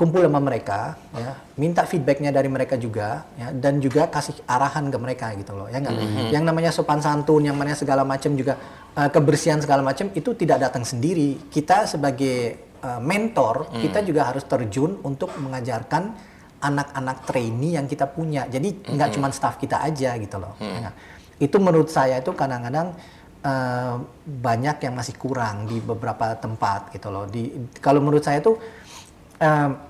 kumpul 0.00 0.24
sama 0.24 0.40
mereka, 0.40 0.96
ya, 1.12 1.36
minta 1.60 1.84
feedbacknya 1.84 2.32
dari 2.32 2.48
mereka 2.48 2.80
juga, 2.80 3.28
ya, 3.36 3.52
dan 3.52 3.84
juga 3.84 4.08
kasih 4.08 4.32
arahan 4.48 4.88
ke 4.88 4.96
mereka 4.96 5.36
gitu 5.36 5.52
loh, 5.52 5.68
ya 5.68 5.76
nggak? 5.76 5.92
Yang 6.32 6.44
namanya 6.48 6.70
sopan 6.72 7.04
santun, 7.04 7.44
yang 7.44 7.52
namanya 7.52 7.76
segala 7.76 8.00
macam 8.00 8.32
juga 8.32 8.56
eh, 8.96 9.10
kebersihan 9.12 9.60
segala 9.60 9.84
macam 9.84 10.08
itu 10.16 10.32
tidak 10.32 10.64
datang 10.64 10.88
sendiri. 10.88 11.52
Kita 11.52 11.84
sebagai 11.84 12.36
eh, 12.80 13.00
mentor, 13.04 13.76
kita 13.76 14.00
juga 14.00 14.32
harus 14.32 14.40
terjun 14.48 15.04
untuk 15.04 15.36
mengajarkan 15.36 16.16
anak-anak 16.64 17.28
trainee 17.28 17.76
yang 17.76 17.84
kita 17.84 18.08
punya. 18.08 18.48
Jadi 18.48 18.96
nggak 18.96 19.20
cuma 19.20 19.28
staff 19.36 19.60
kita 19.60 19.84
aja 19.84 20.16
gitu 20.16 20.40
loh. 20.40 20.56
ya 20.56 20.88
nggak? 20.88 20.96
Itu 21.44 21.60
menurut 21.60 21.92
saya 21.92 22.24
itu 22.24 22.32
kadang-kadang 22.32 22.96
eh, 23.44 23.94
banyak 24.24 24.76
yang 24.80 24.96
masih 24.96 25.12
kurang 25.20 25.68
di 25.68 25.76
beberapa 25.76 26.32
tempat 26.40 26.88
gitu 26.96 27.12
loh. 27.12 27.28
Di 27.28 27.52
kalau 27.84 28.00
menurut 28.00 28.24
saya 28.24 28.40
tuh 28.40 28.56
em, 29.40 29.89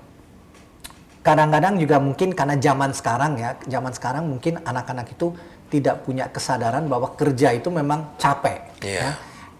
kadang-kadang 1.21 1.77
juga 1.77 2.01
mungkin 2.01 2.33
karena 2.33 2.57
zaman 2.57 2.91
sekarang 2.91 3.37
ya, 3.37 3.49
zaman 3.69 3.93
sekarang 3.93 4.23
mungkin 4.27 4.57
anak-anak 4.61 5.13
itu 5.13 5.33
tidak 5.69 6.03
punya 6.03 6.27
kesadaran 6.27 6.89
bahwa 6.89 7.13
kerja 7.15 7.55
itu 7.55 7.71
memang 7.71 8.17
capek. 8.17 8.59
Iya. 8.83 8.99
ya. 8.99 9.09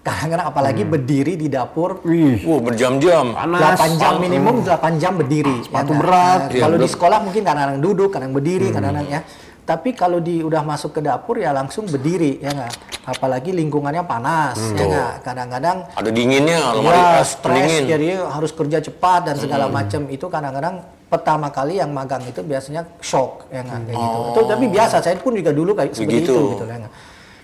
Kadang-kadang 0.01 0.49
apalagi 0.49 0.81
berdiri 0.81 1.37
di 1.37 1.45
dapur 1.45 2.01
Wih, 2.01 2.41
Wah 2.41 2.57
berjam-jam. 2.57 3.37
panas. 3.37 3.77
8 3.77 4.01
jam 4.01 4.13
minimum 4.17 4.65
8 4.65 4.97
jam 4.97 5.13
berdiri. 5.13 5.61
Sepatu 5.61 5.93
nggak? 5.93 6.01
berat. 6.01 6.39
Nah, 6.41 6.49
Iya, 6.49 6.61
kalau 6.65 6.75
di 6.75 6.81
berat. 6.81 6.93
sekolah 6.97 7.19
mungkin 7.21 7.41
kadang-kadang 7.45 7.79
duduk, 7.85 8.09
kadang 8.09 8.31
berdiri, 8.33 8.67
kadang-kadang 8.73 9.07
ya. 9.07 9.21
Tapi 9.61 9.93
kalau 9.93 10.17
di 10.17 10.41
udah 10.41 10.65
masuk 10.65 10.97
ke 10.97 11.01
dapur 11.05 11.37
ya 11.37 11.53
langsung 11.53 11.85
berdiri 11.85 12.41
ya 12.41 12.51
nggak. 12.51 12.73
Apalagi 13.01 13.53
lingkungannya 13.53 14.03
panas 14.05 14.57
ya 14.73 14.85
nggak. 14.85 15.13
Kadang-kadang 15.21 15.77
Ada 15.93 16.09
dinginnya, 16.09 16.57
ya, 16.81 17.21
es 17.21 17.37
stres, 17.37 17.85
jadi 17.85 18.21
harus 18.25 18.51
kerja 18.53 18.77
cepat 18.81 19.31
dan 19.31 19.35
segala 19.37 19.69
macam 19.69 20.09
itu 20.09 20.25
kadang-kadang 20.25 20.81
pertama 21.11 21.51
kali 21.51 21.77
yang 21.77 21.91
magang 21.91 22.23
itu 22.23 22.39
biasanya 22.39 22.87
shock 23.03 23.51
ya 23.51 23.61
nggak 23.67 23.79
kayak 23.91 23.97
gitu. 23.99 24.19
Itu 24.31 24.41
tapi 24.47 24.65
biasa 24.71 24.95
saya 25.03 25.15
pun 25.19 25.33
juga 25.35 25.51
dulu 25.51 25.71
kayak 25.75 25.91
seperti 25.91 26.23
Begitu. 26.23 26.33
itu 26.33 26.51
gitu 26.55 26.65
ya 26.65 26.77
nggak. 26.81 26.93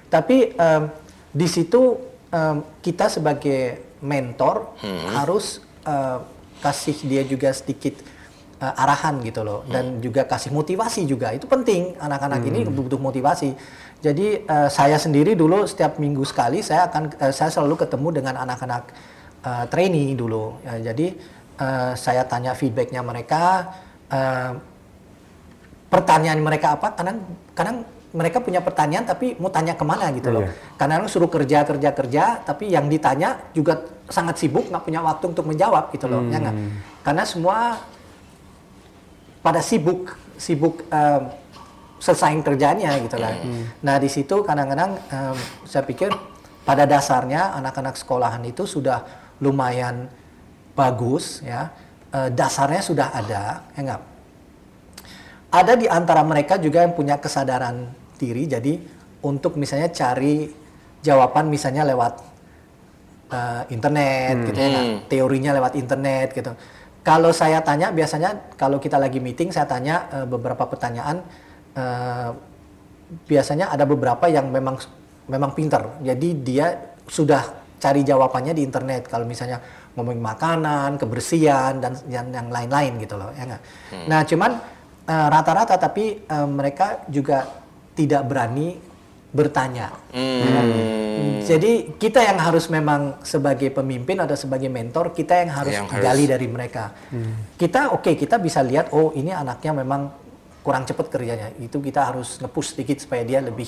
Tapi 0.07 0.37
em, 0.55 0.83
di 1.35 1.47
situ 1.51 1.81
em, 2.31 2.55
kita 2.79 3.11
sebagai 3.11 3.83
mentor 3.99 4.77
harus 5.13 5.59
eh, 5.83 6.19
kasih 6.63 6.97
dia 7.05 7.21
juga 7.21 7.53
sedikit 7.53 8.01
eh, 8.57 8.81
arahan 8.83 9.21
gitu 9.21 9.41
loh. 9.45 9.63
Dan 9.67 10.01
juga 10.01 10.25
kasih 10.25 10.51
motivasi 10.53 11.05
juga. 11.05 11.33
Itu 11.33 11.45
penting. 11.45 11.97
Anak-anak 11.97 12.41
ini 12.45 12.65
butuh 12.67 12.99
motivasi. 12.99 13.53
Jadi 13.97 14.45
eh, 14.45 14.69
saya 14.69 14.97
sendiri 15.01 15.33
dulu 15.33 15.65
setiap 15.65 15.97
minggu 15.97 16.21
sekali 16.21 16.61
saya 16.61 16.85
akan 16.89 17.17
eh, 17.17 17.33
saya 17.33 17.49
selalu 17.49 17.81
ketemu 17.81 18.21
dengan 18.21 18.35
anak-anak 18.45 18.83
eh, 19.41 19.65
trainee 19.69 20.13
dulu. 20.13 20.61
Ya, 20.61 20.93
jadi 20.93 21.17
eh, 21.57 21.91
saya 21.97 22.21
tanya 22.29 22.53
feedbacknya 22.53 23.01
mereka 23.01 23.73
eh, 24.13 24.51
pertanyaan 25.89 26.39
mereka 26.43 26.77
apa? 26.77 26.93
Kadang 26.93 27.17
kadang 27.57 27.77
mereka 28.17 28.39
punya 28.39 28.63
pertanyaan 28.63 29.03
tapi 29.03 29.35
mau 29.37 29.51
tanya 29.51 29.75
ke 29.75 29.83
mana 29.83 30.09
gitu 30.15 30.31
loh. 30.31 30.41
Iya. 30.47 30.53
karena 30.79 31.05
suruh 31.11 31.27
kerja 31.29 31.67
kerja 31.67 31.89
kerja 31.91 32.23
tapi 32.41 32.71
yang 32.71 32.87
ditanya 32.87 33.51
juga 33.51 33.83
sangat 34.07 34.39
sibuk 34.39 34.71
nggak 34.71 34.83
punya 34.87 35.03
waktu 35.03 35.25
untuk 35.27 35.45
menjawab 35.45 35.91
gitu 35.91 36.07
loh. 36.07 36.23
Ya 36.31 36.39
nggak? 36.39 36.55
Karena 37.03 37.23
semua 37.27 37.57
pada 39.47 39.63
sibuk 39.63 40.11
sibuk 40.35 40.83
em, 40.91 41.31
selesaiin 42.03 42.43
kerjanya 42.43 42.99
gitu 42.99 43.15
lah 43.15 43.31
nah 43.79 43.95
di 43.95 44.11
situ 44.11 44.43
kadang-kadang 44.43 44.99
em, 45.07 45.37
saya 45.63 45.87
pikir 45.87 46.11
pada 46.67 46.83
dasarnya 46.83 47.55
anak-anak 47.55 47.95
sekolahan 47.95 48.43
itu 48.43 48.67
sudah 48.67 49.07
lumayan 49.39 50.11
bagus 50.75 51.39
ya. 51.39 51.71
Eh, 52.11 52.29
dasarnya 52.35 52.83
sudah 52.83 53.07
ada 53.15 53.63
ya 53.71 53.79
enggak? 53.79 54.01
Ada 55.47 55.73
di 55.79 55.87
antara 55.87 56.27
mereka 56.27 56.59
juga 56.59 56.83
yang 56.83 56.91
punya 56.91 57.15
kesadaran 57.23 57.87
diri 58.19 58.51
jadi 58.51 58.83
untuk 59.23 59.55
misalnya 59.55 59.87
cari 59.95 60.51
jawaban 60.99 61.47
misalnya 61.47 61.87
lewat 61.87 62.13
eh, 63.31 63.63
internet 63.71 64.35
gitu 64.51 64.59
ya 64.59 64.67
nggak? 64.67 64.87
teorinya 65.07 65.51
lewat 65.55 65.73
internet 65.79 66.35
gitu 66.35 66.51
kalau 67.07 67.31
saya 67.31 67.63
tanya 67.63 67.95
biasanya 67.95 68.51
kalau 68.59 68.83
kita 68.83 68.99
lagi 68.99 69.23
meeting 69.23 69.47
saya 69.47 69.63
tanya 69.63 70.11
eh, 70.11 70.25
beberapa 70.27 70.67
pertanyaan 70.67 71.23
eh, 71.71 72.29
biasanya 73.23 73.71
ada 73.71 73.87
beberapa 73.87 74.27
yang 74.27 74.51
memang 74.51 74.75
memang 75.31 75.55
pinter. 75.55 76.03
Jadi 76.03 76.43
dia 76.43 76.75
sudah 77.07 77.63
cari 77.79 78.03
jawabannya 78.03 78.51
di 78.51 78.67
internet. 78.67 79.07
Kalau 79.07 79.23
misalnya 79.23 79.63
ngomongin 79.95 80.19
makanan 80.19 80.99
kebersihan 80.99 81.79
dan 81.79 81.95
yang 82.11 82.27
yang 82.35 82.47
lain-lain 82.51 82.99
gitu 82.99 83.15
loh 83.15 83.31
ya 83.31 83.43
nggak? 83.47 83.63
Nah 84.11 84.21
cuman 84.27 84.51
eh, 85.07 85.27
rata-rata 85.31 85.79
tapi 85.79 86.27
eh, 86.27 86.47
mereka 86.47 87.07
juga 87.07 87.47
tidak 87.95 88.27
berani 88.27 88.86
bertanya 89.27 89.91
ya 90.15 90.49
kan? 90.49 90.65
jadi 91.43 91.71
kita 91.93 92.19
yang 92.21 92.39
harus 92.39 92.67
memang 92.67 93.19
sebagai 93.21 93.69
pemimpin 93.69 94.15
atau 94.17 94.33
sebagai 94.33 94.67
mentor 94.67 95.11
kita 95.11 95.43
yang 95.43 95.51
harus, 95.51 95.73
Yang 95.73 95.87
harus- 95.91 96.05
gali 96.05 96.25
dari 96.25 96.47
mereka 96.47 96.83
kita 97.55 97.91
oke 97.91 98.15
kita 98.15 98.37
bisa 98.37 98.61
lihat 98.61 98.91
oh 98.91 99.11
ini 99.11 99.29
anaknya 99.29 99.75
memang 99.75 100.09
kurang 100.63 100.83
cepat 100.83 101.07
kerjanya 101.07 101.51
itu 101.57 101.77
kita 101.77 102.07
harus 102.07 102.39
ngepush 102.39 102.75
sedikit 102.75 102.97
supaya 102.97 103.23
dia 103.23 103.39
lebih 103.39 103.67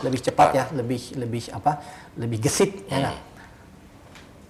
lebih 0.00 0.20
cepat 0.20 0.48
ya 0.50 0.64
lebih 0.72 1.00
lebih 1.14 1.42
apa 1.50 1.72
lebih 2.16 2.38
gesit 2.40 2.84
ya 2.84 2.98
nggak? 2.98 3.18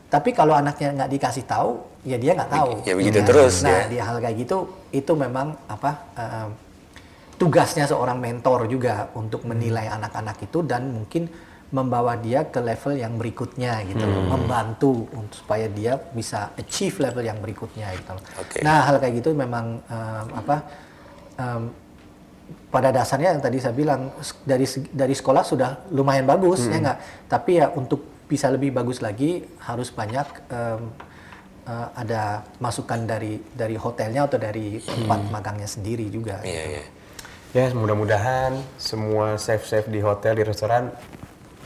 tapi 0.09 0.31
kalau 0.31 0.55
anaknya 0.55 0.95
nggak 0.95 1.11
dikasih 1.11 1.45
tahu 1.45 1.83
ya 2.03 2.15
dia 2.15 2.33
nggak 2.33 2.51
tahu 2.53 2.71
Ya 2.83 2.95
begitu 2.95 3.19
Ya. 3.19 3.27
terus, 3.27 3.55
nah 3.61 3.83
ya. 3.83 3.91
di 3.91 3.99
hal 3.99 4.17
kayak 4.19 4.37
gitu 4.39 4.59
itu 4.91 5.13
memang 5.15 5.59
apa 5.67 5.91
eh, 6.15 6.47
tugasnya 7.35 7.85
seorang 7.91 8.19
mentor 8.23 8.71
juga 8.71 9.11
untuk 9.19 9.43
menilai 9.45 9.91
anak-anak 9.91 10.39
itu 10.47 10.63
dan 10.63 10.91
mungkin 10.91 11.27
membawa 11.75 12.15
dia 12.15 12.47
ke 12.47 12.63
level 12.63 12.95
yang 12.95 13.19
berikutnya 13.19 13.83
gitu 13.91 14.07
loh, 14.07 14.31
membantu 14.31 15.11
untuk 15.11 15.43
supaya 15.43 15.67
dia 15.67 15.99
bisa 15.99 16.55
achieve 16.55 16.95
level 17.03 17.27
yang 17.27 17.43
berikutnya 17.43 17.91
gitu 17.99 18.15
loh. 18.15 18.23
Oke. 18.39 18.63
Nah 18.63 18.87
hal 18.87 19.03
kayak 19.03 19.19
gitu 19.19 19.35
memang 19.35 19.83
em, 19.83 20.27
apa 20.39 20.57
em, 21.35 21.63
pada 22.71 22.95
dasarnya 22.95 23.35
yang 23.35 23.43
tadi 23.43 23.59
saya 23.59 23.75
bilang 23.75 24.15
dari 24.47 24.63
dari 24.95 25.15
sekolah 25.19 25.43
sudah 25.43 25.91
lumayan 25.91 26.31
bagus 26.31 26.63
ya 26.71 26.79
nggak? 26.79 26.99
Tapi 27.27 27.51
ya 27.59 27.67
untuk 27.75 28.07
bisa 28.31 28.55
lebih 28.55 28.71
bagus 28.71 29.03
lagi 29.03 29.43
harus 29.67 29.91
banyak 29.91 30.27
em, 30.55 30.83
eh, 31.67 31.89
ada 31.99 32.47
masukan 32.63 33.03
dari 33.03 33.43
dari 33.51 33.75
hotelnya 33.75 34.31
atau 34.31 34.39
dari 34.39 34.79
tempat 34.79 35.27
magangnya 35.33 35.67
sendiri 35.67 36.07
juga 36.07 36.39
Iya, 36.47 36.63
iya. 36.79 36.85
Ya, 37.55 37.71
mudah-mudahan 37.71 38.59
semua 38.75 39.39
chef-chef 39.39 39.87
di 39.87 40.03
hotel, 40.03 40.35
di 40.35 40.43
restoran 40.43 40.91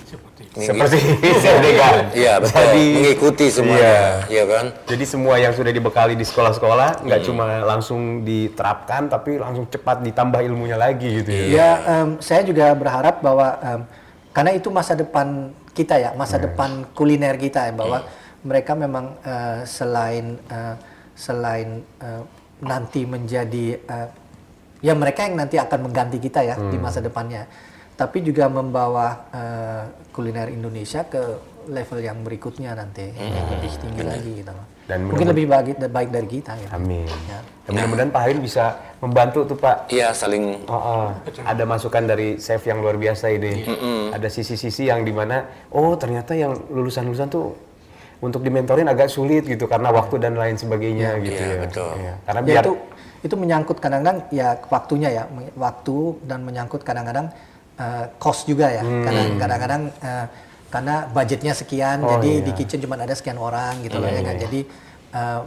seperti 0.05 1.01
seperti 1.41 1.65
Dega. 1.65 1.89
Iya, 2.13 2.33
betul. 2.45 2.61
Jadi- 2.61 2.93
Mengikuti 3.01 3.47
semuanya, 3.49 3.97
iya 4.29 4.45
kan? 4.45 4.65
Jadi 4.85 5.05
semua 5.09 5.41
yang 5.41 5.57
sudah 5.57 5.73
dibekali 5.73 6.13
di 6.13 6.29
sekolah-sekolah 6.29 7.09
nggak 7.09 7.21
cuma 7.25 7.65
langsung 7.65 8.21
diterapkan, 8.21 9.09
tapi 9.09 9.41
langsung 9.41 9.65
cepat 9.65 10.05
ditambah 10.05 10.45
ilmunya 10.45 10.77
lagi 10.77 11.25
gitu 11.25 11.33
ya. 11.33 11.45
Ya, 11.49 11.71
em, 11.89 12.09
saya 12.21 12.45
juga 12.45 12.69
berharap 12.77 13.25
bahwa 13.25 13.49
em, 13.57 13.81
karena 14.37 14.53
itu 14.53 14.69
masa 14.69 14.93
depan 14.93 15.57
kita 15.73 15.97
ya, 15.97 16.13
masa 16.13 16.37
depan 16.37 16.85
kuliner 16.93 17.41
kita 17.41 17.65
ya, 17.65 17.73
bahwa 17.73 18.05
mereka 18.45 18.77
memang 18.77 19.17
eh, 19.25 19.65
selain 19.65 20.37
eh, 20.53 20.75
selain 21.17 21.81
eh, 21.81 22.23
nanti 22.61 23.09
menjadi 23.09 23.81
eh, 23.81 24.09
ya 24.79 24.95
mereka 24.95 25.27
yang 25.27 25.37
nanti 25.37 25.57
akan 25.59 25.91
mengganti 25.91 26.19
kita 26.19 26.41
ya 26.43 26.55
di 26.57 26.79
masa 26.79 27.03
depannya, 27.03 27.47
tapi 27.95 28.23
juga 28.23 28.47
membawa 28.47 29.27
eh, 29.31 29.83
kuliner 30.11 30.49
Indonesia 30.49 31.03
ke 31.05 31.23
level 31.69 32.01
yang 32.01 32.25
berikutnya 32.25 32.73
nanti 32.73 33.13
yang 33.13 33.45
lebih 33.53 33.71
tinggi 33.77 34.03
lagi 34.03 34.31
gitu 34.41 34.53
loh. 34.53 34.67
Dan 34.89 35.05
Mungkin 35.05 35.29
lebih 35.37 35.53
baik 35.53 35.85
baik 35.85 36.09
dari 36.09 36.29
kita 36.33 36.57
gitu. 36.57 36.73
Amin. 36.73 37.05
Ya. 37.29 37.45
Dan 37.69 37.77
mudah-mudahan 37.77 38.09
Pak 38.09 38.21
Hayun 38.25 38.41
bisa 38.41 38.65
membantu 39.05 39.45
tuh 39.45 39.57
Pak. 39.61 39.93
Iya, 39.93 40.17
saling 40.17 40.65
Oh, 40.65 40.73
oh. 40.73 41.07
ada 41.45 41.65
masukan 41.69 42.09
dari 42.09 42.41
chef 42.41 42.65
yang 42.65 42.81
luar 42.81 42.97
biasa 42.97 43.29
ini. 43.29 43.69
Ada 44.17 44.33
sisi-sisi 44.33 44.89
yang 44.89 45.05
di 45.05 45.13
mana, 45.13 45.45
oh 45.69 45.93
ternyata 46.01 46.33
yang 46.33 46.57
lulusan-lulusan 46.73 47.29
tuh 47.29 47.53
untuk 48.25 48.41
dimentorin 48.41 48.89
agak 48.89 49.13
sulit 49.13 49.45
gitu 49.45 49.69
karena 49.69 49.93
waktu 49.93 50.19
dan 50.19 50.35
lain 50.35 50.57
sebagainya 50.57 51.21
gitu 51.23 51.37
Iya, 51.39 51.53
ya. 51.53 51.59
betul. 51.69 51.93
Iya. 52.01 52.15
Karena 52.25 52.41
Ya 52.41 52.47
biar 52.49 52.63
itu 52.65 52.73
itu 53.19 53.35
menyangkut 53.35 53.79
kadang-kadang 53.79 54.27
ya 54.31 54.55
waktunya 54.67 55.09
ya 55.11 55.23
waktu 55.55 55.97
dan 56.23 56.43
menyangkut 56.43 56.83
kadang-kadang 56.83 57.31
eh, 57.75 58.05
cost 58.17 58.47
juga 58.47 58.71
ya 58.71 58.83
karena 58.83 59.23
kadang-kadang 59.37 59.83
eh, 59.99 60.27
karena 60.69 60.95
budgetnya 61.09 61.53
sekian 61.53 62.05
Oh, 62.05 62.13
jadi 62.15 62.31
iya. 62.39 62.45
di 62.45 62.53
kitchen 62.53 62.79
cuma 62.79 62.95
ada 62.95 63.13
sekian 63.13 63.37
orang 63.37 63.81
gitu 63.83 63.97
loh 63.97 64.07
ya 64.07 64.23
kan 64.23 64.37
jadi 64.39 64.61
eh, 65.13 65.41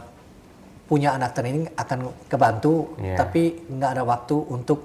punya 0.84 1.16
anak 1.16 1.32
training 1.32 1.64
akan 1.72 1.98
kebantu 2.28 2.92
Iya. 3.00 3.16
tapi 3.16 3.42
nggak 3.64 3.90
ada 3.96 4.02
waktu 4.04 4.36
untuk 4.46 4.84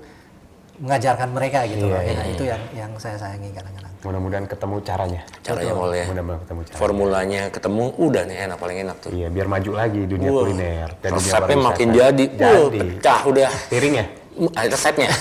mengajarkan 0.77 1.29
mereka 1.33 1.65
gitu 1.65 1.89
Iya, 1.89 1.91
loh 1.91 1.99
ya 1.99 2.07
iya, 2.07 2.15
kan? 2.15 2.25
itu 2.31 2.43
yang 2.45 2.61
yang 2.71 2.91
saya 2.95 3.17
sayangi 3.17 3.49
kadang-kadang 3.51 3.86
mudah-mudahan 4.05 4.45
ketemu 4.45 4.75
caranya. 4.85 5.21
caranya 5.41 5.73
boleh. 5.73 6.05
Mudah-mudahan 6.05 6.41
ketemu 6.45 6.61
cara. 6.67 6.77
Formulanya 6.77 7.41
ketemu 7.49 7.83
udah 7.97 8.23
nih 8.29 8.37
enak 8.45 8.57
paling 8.61 8.77
enak 8.85 8.95
tuh. 9.01 9.09
Iya, 9.13 9.27
biar 9.33 9.47
maju 9.49 9.71
lagi 9.73 10.01
dunia 10.05 10.29
Wah, 10.29 10.41
kuliner 10.45 10.89
dan 11.01 11.09
dunia 11.15 11.25
resepnya 11.25 11.57
makin 11.57 11.87
jadi, 11.93 12.25
Uh, 12.27 12.69
Jadi. 12.69 12.79
pecah 13.01 13.19
udah. 13.25 13.49
Piringnya? 13.71 14.05
Ah, 14.53 14.63
resepnya. 14.69 15.09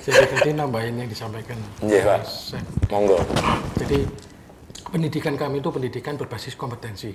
Jadi 0.00 0.24
tadi 0.26 0.50
nambahin 0.50 0.94
yang 0.98 1.08
disampaikan. 1.08 1.54
Iya, 1.84 2.02
Pak. 2.02 2.20
Monggo. 2.90 3.18
Jadi 3.78 3.98
pendidikan 4.90 5.38
kami 5.38 5.62
itu 5.62 5.70
pendidikan 5.70 6.18
berbasis 6.18 6.58
kompetensi. 6.58 7.14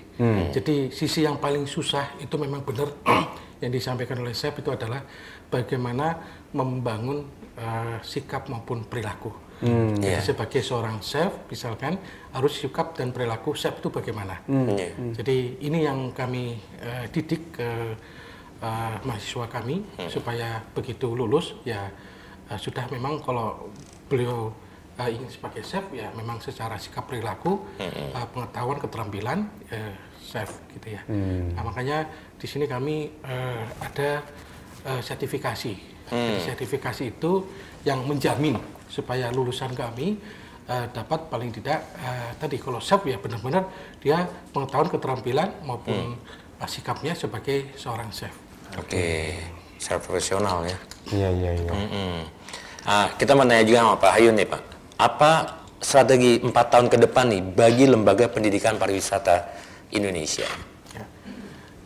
Jadi 0.56 0.96
sisi 0.96 1.28
yang 1.28 1.36
paling 1.36 1.68
susah 1.68 2.16
itu 2.24 2.36
memang 2.40 2.64
benar 2.64 2.88
yang 3.60 3.72
disampaikan 3.72 4.20
oleh 4.20 4.34
chef 4.34 4.56
itu 4.56 4.70
adalah 4.70 5.04
bagaimana 5.48 6.20
membangun 6.52 7.24
eh, 7.56 7.98
sikap 8.04 8.52
maupun 8.52 8.84
perilaku. 8.84 9.32
Jadi 9.56 10.04
Iya. 10.04 10.20
sebagai 10.20 10.60
seorang 10.60 11.00
chef 11.00 11.32
misalkan 11.48 11.96
harus 12.36 12.60
sikap 12.60 12.92
dan 12.92 13.16
perilaku 13.16 13.56
chef 13.56 13.80
itu 13.80 13.88
bagaimana. 13.88 14.44
Iya. 14.52 14.92
Jadi 15.16 15.64
ini 15.64 15.88
yang 15.88 16.12
kami 16.12 16.60
eh, 16.84 17.08
didik 17.08 17.56
ke 17.56 17.70
eh, 18.60 18.96
mahasiswa 19.08 19.48
kami 19.48 19.80
supaya 20.12 20.60
begitu 20.76 21.16
lulus 21.16 21.56
ya 21.64 21.88
eh, 22.52 22.60
sudah 22.60 22.84
memang 22.92 23.24
kalau 23.24 23.72
beliau 24.12 24.52
eh, 25.00 25.16
ingin 25.16 25.32
sebagai 25.32 25.64
chef 25.64 25.88
ya 25.96 26.12
memang 26.12 26.44
secara 26.44 26.76
sikap 26.76 27.08
perilaku, 27.08 27.64
eh, 27.80 28.12
pengetahuan, 28.36 28.84
keterampilan 28.84 29.40
eh, 29.72 29.96
chef 30.20 30.52
gitu 30.76 31.00
ya. 31.00 31.02
Nah, 31.56 31.64
makanya 31.64 32.12
di 32.36 32.48
sini 32.48 32.66
kami 32.68 33.10
eh, 33.24 33.64
ada 33.82 34.22
eh, 34.86 35.02
sertifikasi. 35.02 35.96
Jadi 36.06 36.38
sertifikasi 36.46 37.18
itu 37.18 37.50
yang 37.82 38.06
menjamin 38.06 38.62
supaya 38.86 39.34
lulusan 39.34 39.74
kami 39.74 40.22
eh, 40.70 40.86
dapat 40.94 41.34
paling 41.34 41.50
tidak 41.50 41.82
eh, 41.98 42.30
tadi 42.38 42.62
kalau 42.62 42.78
chef 42.78 43.02
ya 43.10 43.18
benar-benar 43.18 43.66
dia 43.98 44.30
pengetahuan 44.54 44.90
keterampilan 44.94 45.50
maupun 45.66 46.14
eh, 46.62 46.70
sikapnya 46.70 47.18
sebagai 47.18 47.74
seorang 47.74 48.14
chef. 48.14 48.34
Oke, 48.78 49.34
secara 49.82 49.98
profesional 49.98 50.62
ya. 50.68 50.78
Iya, 51.10 51.30
iya, 51.34 51.52
iya. 51.58 51.72
Mm-mm. 51.74 52.18
Ah, 52.86 53.10
kita 53.18 53.34
mau 53.34 53.50
tanya 53.50 53.66
juga 53.66 53.82
sama 53.82 53.96
Pak 53.98 54.12
Hayun 54.14 54.36
nih 54.38 54.46
Pak. 54.46 54.62
Apa 55.02 55.32
strategi 55.82 56.38
empat 56.38 56.70
tahun 56.70 56.88
ke 56.94 56.98
depan 57.10 57.34
nih 57.34 57.42
bagi 57.42 57.86
lembaga 57.90 58.30
pendidikan 58.30 58.78
pariwisata 58.78 59.50
Indonesia? 59.90 60.75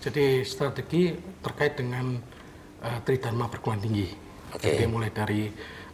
Ya. 0.09 0.17
Jadi 0.17 0.41
strategi 0.41 1.13
terkait 1.45 1.77
dengan 1.77 2.17
uh, 2.81 2.99
tridharma 3.05 3.45
perguruan 3.45 3.77
tinggi. 3.77 4.09
Oke. 4.49 4.65
Jadi 4.65 4.89
mulai 4.89 5.13
dari 5.13 5.45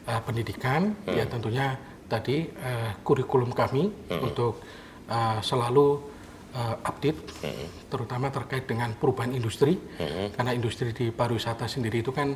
uh, 0.07 0.21
pendidikan, 0.23 0.95
ya 1.03 1.27
tentunya 1.27 1.75
tadi 2.07 2.47
uh, 2.47 2.95
kurikulum 3.03 3.51
kami 3.51 3.91
untuk 4.23 4.63
uh, 5.11 5.43
selalu 5.43 5.99
uh, 6.55 6.79
update, 6.87 7.19
terutama 7.91 8.31
terkait 8.31 8.63
dengan 8.63 8.95
perubahan 8.95 9.35
industri, 9.35 9.75
karena 10.31 10.55
industri 10.55 10.95
di 10.95 11.11
pariwisata 11.11 11.67
sendiri 11.67 11.99
itu 11.99 12.15
kan 12.15 12.31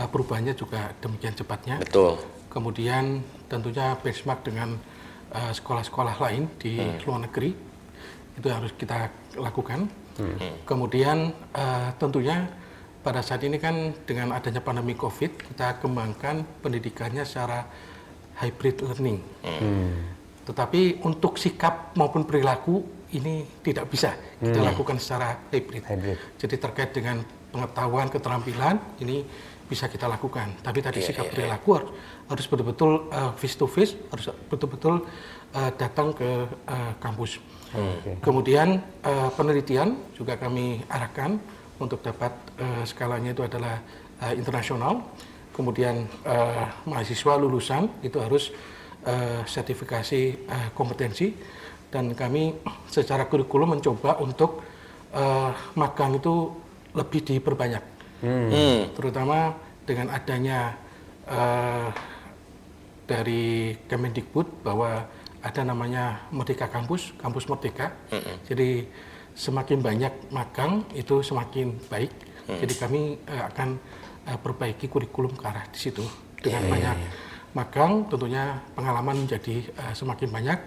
uh, 0.00 0.08
perubahannya 0.08 0.56
juga 0.56 0.96
demikian 1.04 1.36
cepatnya. 1.36 1.76
Betul. 1.84 2.16
Kemudian 2.48 3.20
tentunya 3.52 4.00
benchmark 4.00 4.48
dengan 4.48 4.80
uh, 5.36 5.52
sekolah-sekolah 5.52 6.16
lain 6.24 6.48
di 6.56 6.80
luar 7.04 7.28
negeri 7.28 7.52
itu 8.40 8.48
harus 8.48 8.72
kita 8.72 9.12
lakukan. 9.36 9.84
Kemudian 10.66 11.32
uh, 11.54 11.88
tentunya 11.96 12.50
pada 13.02 13.22
saat 13.22 13.40
ini 13.46 13.56
kan 13.62 13.94
dengan 14.04 14.34
adanya 14.34 14.60
pandemi 14.60 14.92
COVID 14.98 15.48
kita 15.50 15.78
kembangkan 15.78 16.42
pendidikannya 16.60 17.22
secara 17.22 17.64
hybrid 18.42 18.82
learning. 18.82 19.18
Tetapi 20.48 21.04
untuk 21.04 21.36
sikap 21.36 21.92
maupun 21.94 22.24
perilaku 22.24 22.80
ini 23.14 23.44
tidak 23.64 23.88
bisa 23.88 24.12
kita 24.40 24.60
lakukan 24.60 24.96
secara 25.00 25.48
hybrid. 25.48 25.84
Hybrid. 25.84 26.18
Jadi 26.36 26.54
terkait 26.60 26.90
dengan 26.92 27.24
pengetahuan, 27.52 28.12
keterampilan 28.12 28.76
ini 29.00 29.24
bisa 29.68 29.84
kita 29.88 30.08
lakukan. 30.08 30.56
Tapi 30.64 30.80
tadi 30.80 31.04
sikap 31.04 31.28
perilaku 31.28 31.68
harus, 31.76 31.90
harus 32.32 32.46
betul-betul 32.48 33.12
uh, 33.12 33.32
face 33.36 33.56
to 33.56 33.68
face, 33.68 33.92
harus 34.08 34.32
betul-betul 34.48 35.04
uh, 35.52 35.70
datang 35.76 36.16
ke 36.16 36.48
uh, 36.48 36.92
kampus. 36.96 37.36
Kemudian 38.24 38.80
uh, 39.04 39.28
penelitian 39.36 39.96
juga 40.16 40.40
kami 40.40 40.80
arahkan 40.88 41.36
untuk 41.76 42.00
dapat 42.00 42.32
uh, 42.58 42.82
skalanya 42.88 43.36
itu 43.36 43.44
adalah 43.44 43.82
uh, 44.24 44.32
internasional. 44.32 45.04
Kemudian 45.52 46.06
uh, 46.24 46.64
mahasiswa 46.86 47.34
lulusan 47.36 47.90
itu 48.00 48.16
harus 48.22 48.54
uh, 49.04 49.42
sertifikasi 49.44 50.48
uh, 50.48 50.68
kompetensi 50.72 51.34
dan 51.90 52.14
kami 52.14 52.54
secara 52.88 53.26
kurikulum 53.26 53.76
mencoba 53.76 54.20
untuk 54.20 54.62
uh, 55.12 55.52
magang 55.76 56.20
itu 56.20 56.52
lebih 56.92 57.20
diperbanyak, 57.24 57.84
Hmm. 58.18 58.90
terutama 58.98 59.54
dengan 59.86 60.10
adanya 60.10 60.74
uh, 61.30 61.86
dari 63.06 63.78
Kemendikbud 63.86 64.66
bahwa 64.66 65.06
ada 65.42 65.62
namanya 65.62 66.26
Merdeka 66.34 66.66
Kampus, 66.66 67.14
Kampus 67.18 67.46
Merdeka. 67.46 67.94
Jadi 68.48 68.86
semakin 69.38 69.78
banyak 69.78 70.34
magang 70.34 70.82
itu 70.98 71.22
semakin 71.22 71.78
baik. 71.86 72.10
Jadi 72.48 72.74
kami 72.80 73.00
eh, 73.22 73.42
akan 73.54 73.68
eh, 74.26 74.38
perbaiki 74.40 74.88
kurikulum 74.88 75.36
ke 75.36 75.44
arah 75.46 75.68
di 75.68 75.78
situ 75.78 76.02
dengan 76.40 76.64
banyak 76.64 76.96
magang 77.56 78.04
tentunya 78.08 78.60
pengalaman 78.72 79.28
menjadi 79.28 79.68
eh, 79.68 79.94
semakin 79.94 80.28
banyak. 80.32 80.58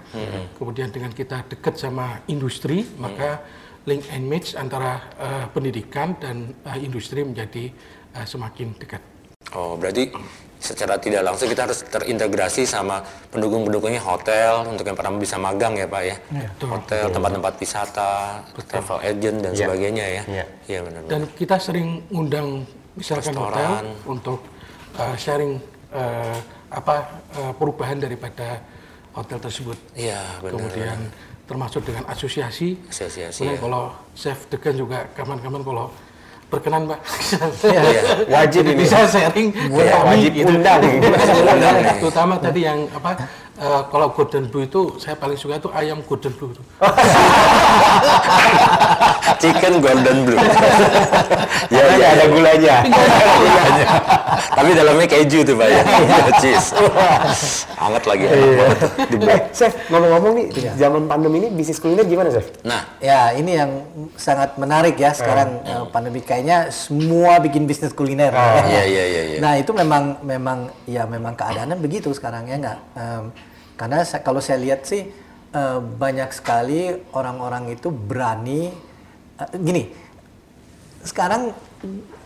Kemudian 0.56 0.94
dengan 0.94 1.12
kita 1.12 1.44
dekat 1.50 1.82
sama 1.82 2.22
industri 2.30 2.86
maka 3.02 3.42
link 3.90 4.06
and 4.14 4.30
match 4.30 4.54
antara 4.54 5.02
eh, 5.18 5.46
pendidikan 5.50 6.14
dan 6.22 6.54
eh, 6.70 6.80
industri 6.86 7.26
menjadi 7.26 7.74
eh, 8.14 8.26
semakin 8.26 8.78
dekat. 8.78 9.02
Oh, 9.52 9.76
berarti 9.76 10.12
secara 10.62 10.96
tidak 10.96 11.26
langsung 11.26 11.50
kita 11.50 11.66
harus 11.66 11.82
terintegrasi 11.84 12.70
sama 12.70 13.02
pendukung-pendukungnya 13.34 13.98
hotel 14.00 14.62
untuk 14.70 14.86
yang 14.86 14.94
pernah 14.94 15.18
bisa 15.18 15.36
magang 15.36 15.74
ya 15.74 15.90
Pak 15.90 16.02
ya. 16.06 16.16
betul. 16.30 16.68
Hotel, 16.70 17.04
tempat-tempat 17.10 17.54
wisata, 17.58 18.12
travel 18.70 19.00
agent 19.02 19.38
dan 19.42 19.52
Iya. 19.52 19.60
sebagainya 19.66 20.06
ya. 20.06 20.24
Iya. 20.30 20.46
Iya 20.70 20.80
benar. 20.86 21.02
Dan 21.10 21.22
kita 21.34 21.56
sering 21.58 22.06
undang 22.14 22.64
misalkan 22.94 23.34
Restoran. 23.34 23.52
hotel 23.58 23.72
untuk 24.06 24.40
uh, 24.96 25.16
sharing 25.18 25.58
uh, 25.92 26.38
apa 26.70 26.96
uh, 27.36 27.52
perubahan 27.58 27.98
daripada 27.98 28.62
hotel 29.12 29.42
tersebut. 29.42 29.76
Iya, 29.92 30.22
benar. 30.40 30.52
Kemudian 30.56 30.98
termasuk 31.44 31.84
dengan 31.84 32.08
asosiasi. 32.08 32.80
Asosiasi, 32.88 33.44
Kemudian 33.44 33.60
ya. 33.60 33.64
kalau 33.66 33.84
chef 34.16 34.48
degan 34.48 34.76
juga 34.78 35.04
kawan-kawan 35.12 35.64
kalau 35.66 35.86
berkenan 36.52 36.84
Pak. 36.92 37.00
Iya. 37.64 37.82
Wajib 38.28 38.64
ini. 38.68 38.84
bisa 38.84 39.08
sharing 39.08 39.56
Iya, 39.56 40.04
kami 40.04 40.08
wajib 40.12 40.32
gitu. 40.36 40.52
undang. 40.52 40.82
Undang 40.84 41.76
nih. 41.80 41.96
Terutama 42.04 42.34
tadi 42.36 42.60
yang 42.68 42.80
apa 42.92 43.12
uh, 43.56 43.82
kalau 43.88 44.12
Golden 44.12 44.52
Blue 44.52 44.68
itu 44.68 45.00
saya 45.00 45.16
paling 45.16 45.40
suka 45.40 45.64
itu 45.64 45.72
ayam 45.72 46.04
Golden 46.04 46.36
Blue. 46.36 46.52
Chicken 49.38 49.80
golden 49.80 50.18
blue. 50.26 50.40
Ya, 51.72 51.88
ya, 51.96 52.08
ada 52.20 52.26
gulanya. 52.28 52.76
Gulanya. 52.84 53.88
Tapi 54.60 54.70
dalamnya 54.76 55.08
keju 55.08 55.40
tuh 55.42 55.56
Pak 55.56 55.68
ya. 55.72 55.82
Cheese. 56.44 56.68
Hangat 57.80 58.04
lagi. 58.04 58.28
Di 58.28 59.16
Eh, 59.22 59.40
Chef, 59.56 59.72
ngomong-ngomong 59.88 60.32
nih, 60.36 60.46
zaman 60.76 61.08
pandemi 61.08 61.40
ini 61.40 61.48
bisnis 61.48 61.80
kuliner 61.80 62.04
gimana, 62.04 62.28
Chef? 62.28 62.52
Nah, 62.68 62.84
Ya, 63.00 63.32
ini 63.32 63.56
yang 63.56 63.88
sangat 64.20 64.60
menarik 64.60 65.00
ya 65.00 65.16
sekarang 65.16 65.64
eh, 65.64 65.86
pandemi 65.90 66.20
kayaknya 66.20 66.68
semua 66.70 67.40
bikin 67.40 67.64
bisnis 67.64 67.96
kuliner. 67.96 68.36
ya. 68.36 68.68
iya, 68.68 68.84
iya, 68.84 69.04
iya, 69.06 69.22
iya. 69.32 69.40
Nah, 69.40 69.54
itu 69.56 69.72
memang 69.72 70.20
memang 70.22 70.58
ya 70.84 71.08
memang 71.08 71.34
keadaannya 71.34 71.80
begitu 71.80 72.12
sekarang 72.12 72.46
ya 72.46 72.60
nggak. 72.60 72.80
Em, 72.94 73.24
karena 73.80 73.98
kalau 74.20 74.44
saya 74.44 74.60
lihat 74.60 74.84
sih 74.84 75.08
eh, 75.52 75.80
banyak 75.80 76.30
sekali 76.32 76.92
orang-orang 77.12 77.72
itu 77.72 77.88
berani 77.88 78.91
gini. 79.54 79.90
Sekarang 81.02 81.50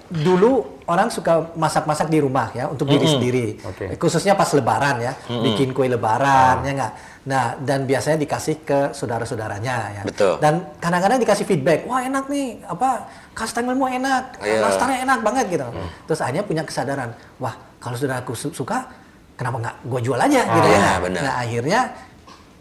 dulu 0.06 0.82
orang 0.86 1.10
suka 1.10 1.50
masak-masak 1.58 2.08
di 2.08 2.22
rumah 2.22 2.54
ya 2.54 2.68
untuk 2.68 2.86
diri 2.86 3.04
sendiri. 3.04 3.46
Oke. 3.64 3.86
Eh, 3.90 3.98
Khususnya 3.98 4.38
pas 4.38 4.48
lebaran 4.52 5.02
ya, 5.02 5.14
bikin 5.28 5.74
kue 5.74 5.88
lebaran 5.88 6.62
ya 6.62 6.72
nggak. 6.74 6.94
Nah, 7.26 7.58
dan 7.58 7.90
biasanya 7.90 8.22
dikasih 8.22 8.62
ke 8.62 8.80
saudara-saudaranya 8.94 9.76
ya. 9.92 10.02
Betul. 10.06 10.38
Dan 10.38 10.78
kadang-kadang 10.78 11.18
dikasih 11.18 11.42
feedback, 11.44 11.90
wah 11.90 12.06
enak 12.06 12.30
nih, 12.30 12.62
apa 12.64 13.10
kastangelmu 13.34 13.90
enak, 13.90 14.38
Iya. 14.46 14.62
nastarnya 14.62 15.00
enak 15.02 15.20
banget 15.26 15.46
gitu. 15.50 15.66
Terus 16.06 16.20
akhirnya 16.22 16.46
punya 16.46 16.62
kesadaran, 16.62 17.18
wah 17.42 17.58
kalau 17.82 17.98
sudah 17.98 18.22
aku 18.22 18.38
su- 18.38 18.54
suka, 18.54 18.86
kenapa 19.34 19.58
nggak 19.58 19.76
gue 19.90 20.02
jual 20.06 20.20
aja 20.22 20.42
gitu 20.46 20.68
Iya, 20.70 20.78
ya. 20.78 20.94
benar. 21.02 21.22
Nah 21.26 21.34
akhirnya 21.42 21.80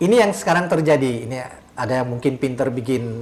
ini 0.00 0.14
yang 0.16 0.32
sekarang 0.32 0.64
terjadi. 0.64 1.28
Ini 1.28 1.36
ada 1.76 2.00
yang 2.00 2.08
mungkin 2.08 2.40
pinter 2.40 2.72
bikin 2.72 3.20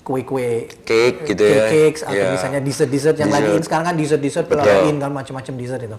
kue-kue 0.00 0.66
Cake 0.82 1.18
gitu 1.24 1.44
ya. 1.44 1.68
cakes 1.68 2.00
atau 2.02 2.16
Iya. 2.16 2.32
misalnya 2.32 2.60
dessert-dessert 2.60 3.16
yang 3.16 3.28
lagi 3.28 3.46
Dessert. 3.46 3.56
in 3.56 3.62
sekarang 3.62 3.84
kan 3.84 3.96
dessert-dessert 3.96 4.46
pelalain 4.46 4.96
kan 4.96 5.10
macam-macam 5.10 5.54
dessert 5.54 5.82
itu. 5.82 5.96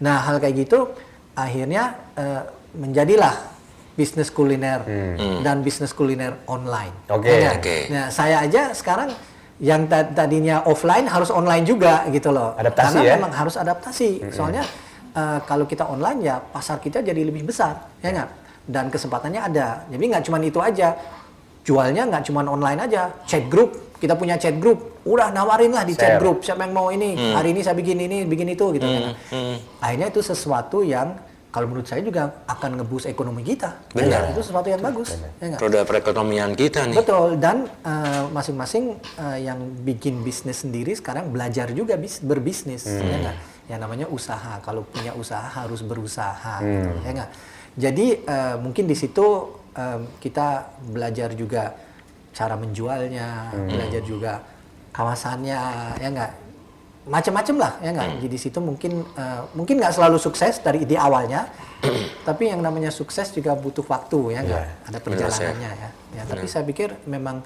Nah 0.00 0.16
hal 0.20 0.36
kayak 0.36 0.54
gitu 0.58 0.78
akhirnya 1.34 1.82
eh, 2.14 2.42
menjadilah 2.72 3.34
bisnis 3.92 4.28
kuliner 4.28 4.80
dan 5.42 5.60
bisnis 5.60 5.92
kuliner 5.92 6.40
online. 6.46 6.96
Oke. 7.06 7.28
Ya 7.28 7.36
nggak? 7.42 7.56
Oke. 7.58 7.76
Nah 7.88 8.04
saya 8.08 8.40
aja 8.40 8.72
sekarang 8.72 9.12
yang 9.60 9.84
ta- 9.84 10.08
tadinya 10.08 10.64
offline 10.64 11.04
harus 11.06 11.28
online 11.28 11.62
juga 11.62 12.08
gitu 12.08 12.32
loh. 12.32 12.56
Adaptasi 12.56 12.98
Karena 12.98 13.04
ya? 13.04 13.14
memang 13.14 13.32
harus 13.32 13.54
adaptasi. 13.54 14.32
Soalnya 14.32 14.64
eh, 15.12 15.38
kalau 15.44 15.68
kita 15.68 15.84
online 15.84 16.24
ya 16.24 16.40
pasar 16.40 16.80
kita 16.80 16.98
jadi 16.98 17.20
lebih 17.20 17.44
besar, 17.44 17.92
ya 18.00 18.10
nggak? 18.10 18.30
Dan 18.64 18.88
kesempatannya 18.88 19.40
ada. 19.44 19.84
Jadi 19.86 20.04
nggak 20.08 20.24
cuma 20.24 20.40
itu 20.40 20.56
aja. 20.56 20.96
Jualnya 21.62 22.02
nggak 22.10 22.26
cuma 22.26 22.42
online 22.42 22.80
aja, 22.90 23.10
chat 23.26 23.46
group. 23.46 23.94
Kita 24.02 24.18
punya 24.18 24.34
chat 24.34 24.58
group, 24.58 24.98
udah 25.06 25.30
nawarin 25.30 25.70
lah 25.70 25.86
di 25.86 25.94
chat 25.94 26.18
Share. 26.18 26.20
group. 26.22 26.42
Siapa 26.42 26.66
yang 26.66 26.74
mau 26.74 26.90
ini? 26.90 27.14
Hari 27.14 27.54
ini 27.54 27.60
saya 27.62 27.78
bikin 27.78 27.98
ini, 28.02 28.26
bikin 28.26 28.50
itu 28.50 28.74
gitu. 28.74 28.82
ya 28.82 28.98
nggak? 28.98 29.16
Akhirnya 29.78 30.08
itu 30.10 30.20
sesuatu 30.26 30.82
yang 30.82 31.14
kalau 31.52 31.68
menurut 31.68 31.84
saya 31.84 32.00
juga 32.00 32.42
akan 32.48 32.80
ngebus 32.80 33.04
ekonomi 33.06 33.44
kita. 33.44 33.76
Benar. 33.92 34.32
Itu 34.32 34.40
sesuatu 34.40 34.72
yang 34.72 34.80
bagus. 34.80 35.20
ya 35.36 35.60
roda 35.60 35.84
perekonomian 35.84 36.56
kita 36.56 36.88
nih. 36.88 36.96
Betul 36.96 37.36
dan 37.36 37.68
eh, 37.84 38.24
masing-masing 38.32 38.96
eh, 39.20 39.38
yang 39.46 39.60
bikin 39.84 40.24
bisnis 40.24 40.64
sendiri 40.64 40.96
sekarang 40.96 41.28
belajar 41.28 41.68
juga 41.76 42.00
bis, 42.00 42.24
berbisnis 42.24 42.88
ya 42.88 42.98
nggak? 43.04 43.36
Yang 43.68 43.80
namanya 43.84 44.06
usaha. 44.08 44.58
Kalau 44.64 44.82
punya 44.88 45.12
usaha 45.14 45.44
harus 45.44 45.84
berusaha, 45.84 46.58
gitu, 46.58 46.90
ya 47.04 47.10
nggak? 47.20 47.30
Jadi 47.76 48.06
eh, 48.24 48.54
mungkin 48.58 48.88
di 48.88 48.96
situ 48.96 49.60
eh, 49.76 49.98
kita 50.20 50.76
belajar 50.90 51.32
juga 51.36 51.72
cara 52.32 52.56
menjualnya, 52.56 53.52
belajar 53.68 54.02
juga 54.02 54.32
kawasannya, 54.92 55.60
ya 56.00 56.08
nggak? 56.08 56.32
Macam-macam 57.02 57.56
lah, 57.58 57.72
ya 57.82 57.90
nggak? 57.92 58.08
Jadi 58.16 58.28
di 58.30 58.38
situ 58.38 58.58
mungkin 58.62 59.04
eh, 59.04 59.42
mungkin 59.52 59.82
nggak 59.82 59.92
selalu 59.92 60.16
sukses 60.16 60.62
dari 60.64 60.84
ide 60.84 60.96
awalnya, 60.96 61.48
tapi 62.28 62.48
yang 62.48 62.64
namanya 62.64 62.88
sukses 62.88 63.28
juga 63.34 63.52
butuh 63.52 63.84
waktu, 63.84 64.38
ya 64.38 64.40
nggak? 64.44 64.64
Iya. 64.64 64.72
Ada 64.88 64.98
Benar, 64.98 65.04
perjalanannya 65.04 65.70
ya. 65.76 65.90
Ya, 66.12 66.22
tapi 66.28 66.44
saya 66.48 66.64
pikir 66.64 66.92
memang 67.04 67.44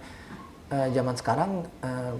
eh, 0.70 0.88
zaman 0.94 1.14
sekarang 1.18 1.50
eh, 1.82 2.14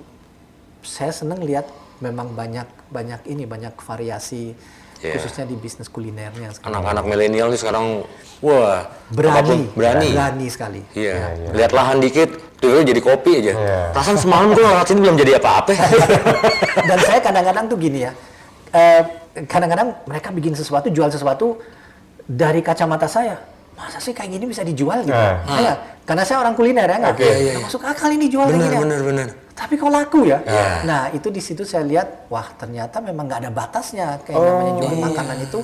saya 0.87 1.11
senang 1.11 1.43
lihat 1.43 1.67
memang 1.99 2.33
banyak 2.37 2.69
banyak 2.93 3.21
ini 3.27 3.49
banyak 3.49 3.75
variasi 3.81 4.55
Iya. 5.05 5.15
khususnya 5.21 5.45
di 5.45 5.57
bisnis 5.57 5.89
kulinernya. 5.93 6.57
Anak-anak 6.65 7.05
milenial 7.05 7.53
nih 7.53 7.61
sekarang 7.61 8.05
wah 8.41 8.89
Berani, 9.13 9.37
apa 9.37 9.41
pun 9.45 9.61
berani. 9.77 10.09
berani 10.13 10.47
sekali. 10.49 10.81
Iya. 10.97 11.37
Lihat 11.53 11.73
lahan 11.77 12.01
dikit, 12.01 12.33
tuh 12.57 12.81
jadi 12.81 13.01
kopi 13.05 13.45
aja. 13.45 13.53
Iya. 13.53 13.81
Perasaan 13.93 14.19
semalam 14.19 14.57
gue 14.57 14.65
lewat 14.65 14.87
sini 14.89 15.01
belum 15.05 15.17
jadi 15.21 15.33
apa-apa. 15.37 15.73
Dan 16.89 16.99
saya 17.05 17.21
kadang-kadang 17.21 17.65
tuh 17.69 17.77
gini 17.77 18.09
ya, 18.09 18.13
eh, 18.73 19.03
kadang-kadang 19.45 19.89
mereka 20.09 20.29
bikin 20.33 20.57
sesuatu, 20.57 20.89
jual 20.89 21.13
sesuatu 21.13 21.61
dari 22.25 22.65
kacamata 22.65 23.07
saya. 23.07 23.37
Masa 23.77 24.01
sih 24.01 24.17
kayak 24.17 24.33
gini 24.41 24.45
bisa 24.49 24.65
dijual 24.65 25.05
gitu? 25.05 25.13
Nah. 25.13 25.45
Ya 25.45 25.61
nggak? 25.61 25.79
Karena 26.09 26.23
saya 26.25 26.41
orang 26.41 26.55
kuliner 26.57 26.89
ya 26.89 26.97
nggak? 26.97 27.15
Nggak 27.21 27.61
masuk 27.69 27.83
akal 27.85 28.09
ini 28.09 28.27
jual 28.33 28.49
kayak 28.49 28.57
bener, 28.57 28.73
gini. 28.73 28.77
ya. 28.77 28.81
bener, 28.81 29.01
bener. 29.05 29.29
Tapi 29.57 29.81
kok 29.81 29.89
laku 29.89 30.29
ya? 30.29 30.45
Iya. 30.45 30.69
Nah 30.85 31.03
itu 31.17 31.33
di 31.33 31.41
situ 31.41 31.65
saya 31.65 31.81
lihat, 31.83 32.29
wah 32.29 32.45
ternyata 32.61 33.01
memang 33.01 33.25
nggak 33.25 33.41
ada 33.49 33.51
batasnya 33.51 34.21
kayak 34.21 34.37
Oh, 34.37 34.45
namanya 34.45 34.73
jual 34.85 34.97
makanan 35.01 35.39
itu 35.43 35.59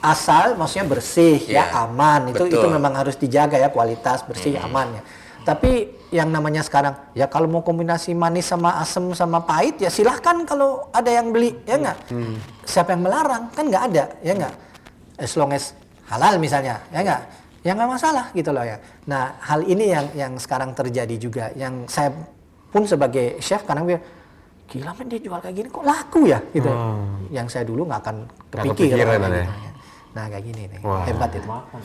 asal 0.00 0.56
maksudnya 0.56 0.86
bersih 0.88 1.36
ya 1.44 1.68
Iya, 1.68 1.84
aman 1.84 2.32
itu 2.32 2.48
itu 2.48 2.56
betul. 2.56 2.72
memang 2.72 2.92
harus 2.96 3.16
dijaga 3.20 3.60
ya 3.60 3.68
kualitas 3.68 4.24
bersih 4.24 4.56
aman 4.56 4.96
ya. 4.96 5.02
Tapi 5.44 5.72
yang 6.10 6.32
namanya 6.32 6.62
sekarang 6.64 6.96
ya 7.12 7.28
kalau 7.28 7.46
mau 7.46 7.62
kombinasi 7.62 8.16
manis 8.16 8.48
sama 8.48 8.80
asam 8.80 9.14
sama 9.14 9.44
pahit 9.44 9.78
ya 9.78 9.90
silahkan 9.92 10.42
kalau 10.48 10.88
ada 10.90 11.10
yang 11.12 11.28
beli 11.30 11.54
ya 11.68 11.76
nggak. 11.76 11.98
Siapa 12.64 12.96
yang 12.96 13.02
melarang 13.04 13.52
kan 13.52 13.68
nggak 13.68 13.84
ada 13.92 14.04
ya 14.24 14.32
nggak. 14.32 14.54
As 15.20 15.32
long 15.36 15.52
as 15.52 15.76
halal 16.08 16.40
misalnya 16.40 16.80
ya 16.88 17.04
nggak. 17.04 17.22
ya 17.66 17.74
nggak 17.74 17.90
masalah 17.90 18.26
gitu 18.30 18.54
loh 18.54 18.62
ya. 18.62 18.78
Nah 19.10 19.42
hal 19.42 19.66
ini 19.66 19.90
yang 19.90 20.06
yang 20.14 20.32
sekarang 20.38 20.70
terjadi 20.70 21.18
juga, 21.18 21.50
yang 21.58 21.82
saya 21.90 22.14
pun 22.76 22.84
sebagai 22.84 23.40
chef 23.40 23.64
kadang 23.64 23.88
bilang 23.88 24.04
gila 24.68 24.92
men 24.92 25.08
dia 25.08 25.16
jual 25.16 25.40
kayak 25.40 25.56
gini 25.56 25.68
kok 25.72 25.80
laku 25.80 26.28
ya 26.28 26.38
gitu. 26.52 26.68
Yang 27.32 27.46
saya 27.48 27.64
dulu 27.64 27.88
nggak 27.88 28.00
akan 28.04 28.16
kepikir 28.52 28.92
kepikiran 28.92 29.08
kayak 29.08 29.16
ada 29.16 29.28
gitu. 29.32 29.40
ya. 29.40 29.72
Nah 30.12 30.24
kayak 30.28 30.44
gini 30.44 30.62
nih, 30.66 30.80
Wah. 30.80 31.04
hebat 31.04 31.28
itu. 31.30 31.44
Makan. 31.44 31.80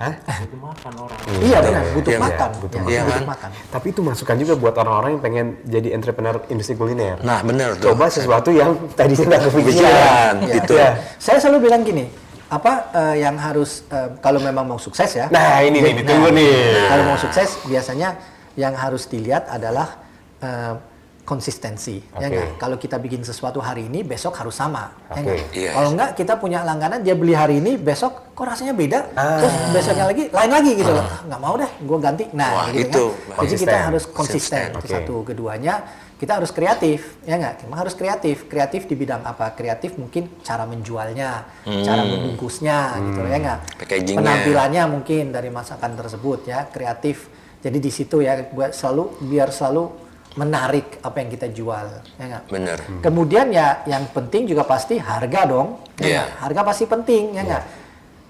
Hah? 0.00 0.14
Itu 0.40 0.56
makan 0.56 0.92
orang. 0.96 1.18
Iya 1.40 1.58
benar, 1.60 1.82
butuh 1.92 2.10
Iya, 2.10 2.18
makan, 2.18 2.50
butuh 2.56 2.78
Ya, 2.80 2.80
makan. 2.80 2.88
butuh 2.88 3.20
Iya, 3.20 3.28
makan. 3.28 3.50
Tapi 3.68 3.86
itu 3.92 4.00
masukan 4.00 4.36
juga 4.40 4.54
buat 4.56 4.74
orang-orang 4.76 5.10
yang 5.12 5.22
pengen 5.22 5.46
jadi 5.68 5.88
entrepreneur 5.92 6.36
industri 6.48 6.72
kuliner. 6.72 7.20
Nah, 7.20 7.44
bener 7.44 7.76
tuh. 7.76 7.92
Coba 7.92 8.08
sesuatu 8.08 8.48
yang 8.48 8.80
tadinya 8.96 9.24
nggak 9.28 9.42
kepikiran. 9.44 9.76
Pikiran, 9.76 10.34
Iya. 10.40 10.54
itu. 10.56 10.72
Ya. 10.72 10.90
Saya 11.20 11.36
selalu 11.36 11.68
bilang 11.68 11.84
gini, 11.84 12.08
apa 12.48 12.72
eh, 12.96 13.14
yang 13.20 13.36
harus 13.36 13.84
eh, 13.86 14.08
kalau 14.18 14.40
memang 14.40 14.64
mau 14.64 14.80
sukses 14.80 15.12
ya? 15.12 15.28
Nah, 15.28 15.60
ini 15.60 15.84
nih, 15.84 15.92
Nah, 15.92 15.98
ditunggu 16.00 16.28
nih. 16.32 16.52
Kalau 16.88 17.04
mau 17.12 17.18
sukses 17.20 17.60
biasanya 17.68 18.16
yang 18.56 18.72
harus 18.72 19.04
dilihat 19.04 19.52
adalah 19.52 19.99
eh, 20.40 20.74
konsistensi. 21.20 22.02
Ya 22.18 22.26
Oke. 22.26 22.34
nggak? 22.34 22.48
Kalau 22.58 22.74
kita 22.74 22.96
bikin 22.98 23.22
sesuatu 23.22 23.62
hari 23.62 23.86
ini, 23.86 24.02
besok 24.02 24.34
harus 24.34 24.50
sama. 24.50 24.90
Ya 25.06 25.12
Oke. 25.14 25.20
nggak? 25.22 25.38
Iya. 25.54 25.70
Kalau 25.76 25.88
enggak 25.94 26.10
kita 26.18 26.34
punya 26.36 26.58
langganan 26.66 26.98
dia 27.00 27.14
beli 27.14 27.38
hari 27.38 27.62
ini, 27.62 27.78
besok 27.78 28.34
kok 28.34 28.48
rasanya 28.48 28.74
beda, 28.74 28.98
Ah. 29.14 29.38
terus 29.38 29.54
besoknya 29.70 30.04
lagi 30.10 30.24
lain 30.26 30.50
lagi 30.50 30.70
gitu 30.74 30.90
loh. 30.90 31.04
Ah, 31.06 31.22
Nggak 31.28 31.40
mau 31.40 31.54
deh, 31.54 31.70
gue 31.78 31.98
ganti. 32.02 32.24
Nah, 32.34 32.50
Wah, 32.50 32.66
gitu 32.72 32.80
itu. 32.82 33.04
kan. 33.14 33.14
Jadi 33.14 33.28
kita 33.30 33.36
Konsisten. 33.38 33.78
harus 33.86 34.04
konsisten. 34.10 34.66
Oke. 34.74 34.88
satu. 34.90 35.14
Keduanya 35.22 35.74
kita 36.18 36.32
harus 36.40 36.50
kreatif, 36.50 36.98
ya 37.22 37.34
nggak? 37.36 37.54
Memang 37.68 37.78
harus 37.86 37.94
kreatif. 37.94 38.36
Kreatif 38.50 38.80
di 38.84 38.94
bidang 38.98 39.22
apa? 39.22 39.54
Kreatif 39.54 39.94
mungkin 39.96 40.40
cara 40.42 40.66
menjualnya, 40.66 41.46
cara 41.84 42.02
membungkusnya, 42.02 42.78
gitu 43.06 43.20
ya 43.22 43.38
nggak? 43.38 43.58
Packagingnya. 43.78 44.18
Penampilannya 44.18 44.82
mungkin 44.88 45.30
dari 45.30 45.48
masakan 45.48 45.94
tersebut 45.94 46.48
ya, 46.48 46.66
kreatif. 46.66 47.30
Jadi 47.60 47.78
di 47.78 47.92
situ 47.92 48.18
ya, 48.18 48.40
buat 48.50 48.72
selalu 48.74 49.20
biar 49.30 49.52
selalu 49.52 50.09
menarik 50.30 51.02
apa 51.02 51.16
yang 51.18 51.30
kita 51.30 51.50
jual, 51.50 51.86
ya 52.14 52.24
nggak? 52.24 52.44
Bener. 52.46 52.78
Kemudian 53.02 53.50
ya 53.50 53.82
yang 53.82 54.06
penting 54.10 54.46
juga 54.46 54.62
pasti 54.62 54.94
harga 54.94 55.40
dong, 55.42 55.82
ya 55.98 56.06
Iya. 56.06 56.22
nggak? 56.22 56.28
Harga 56.38 56.60
pasti 56.62 56.84
penting, 56.86 57.34
ya 57.34 57.42
nggak? 57.42 57.64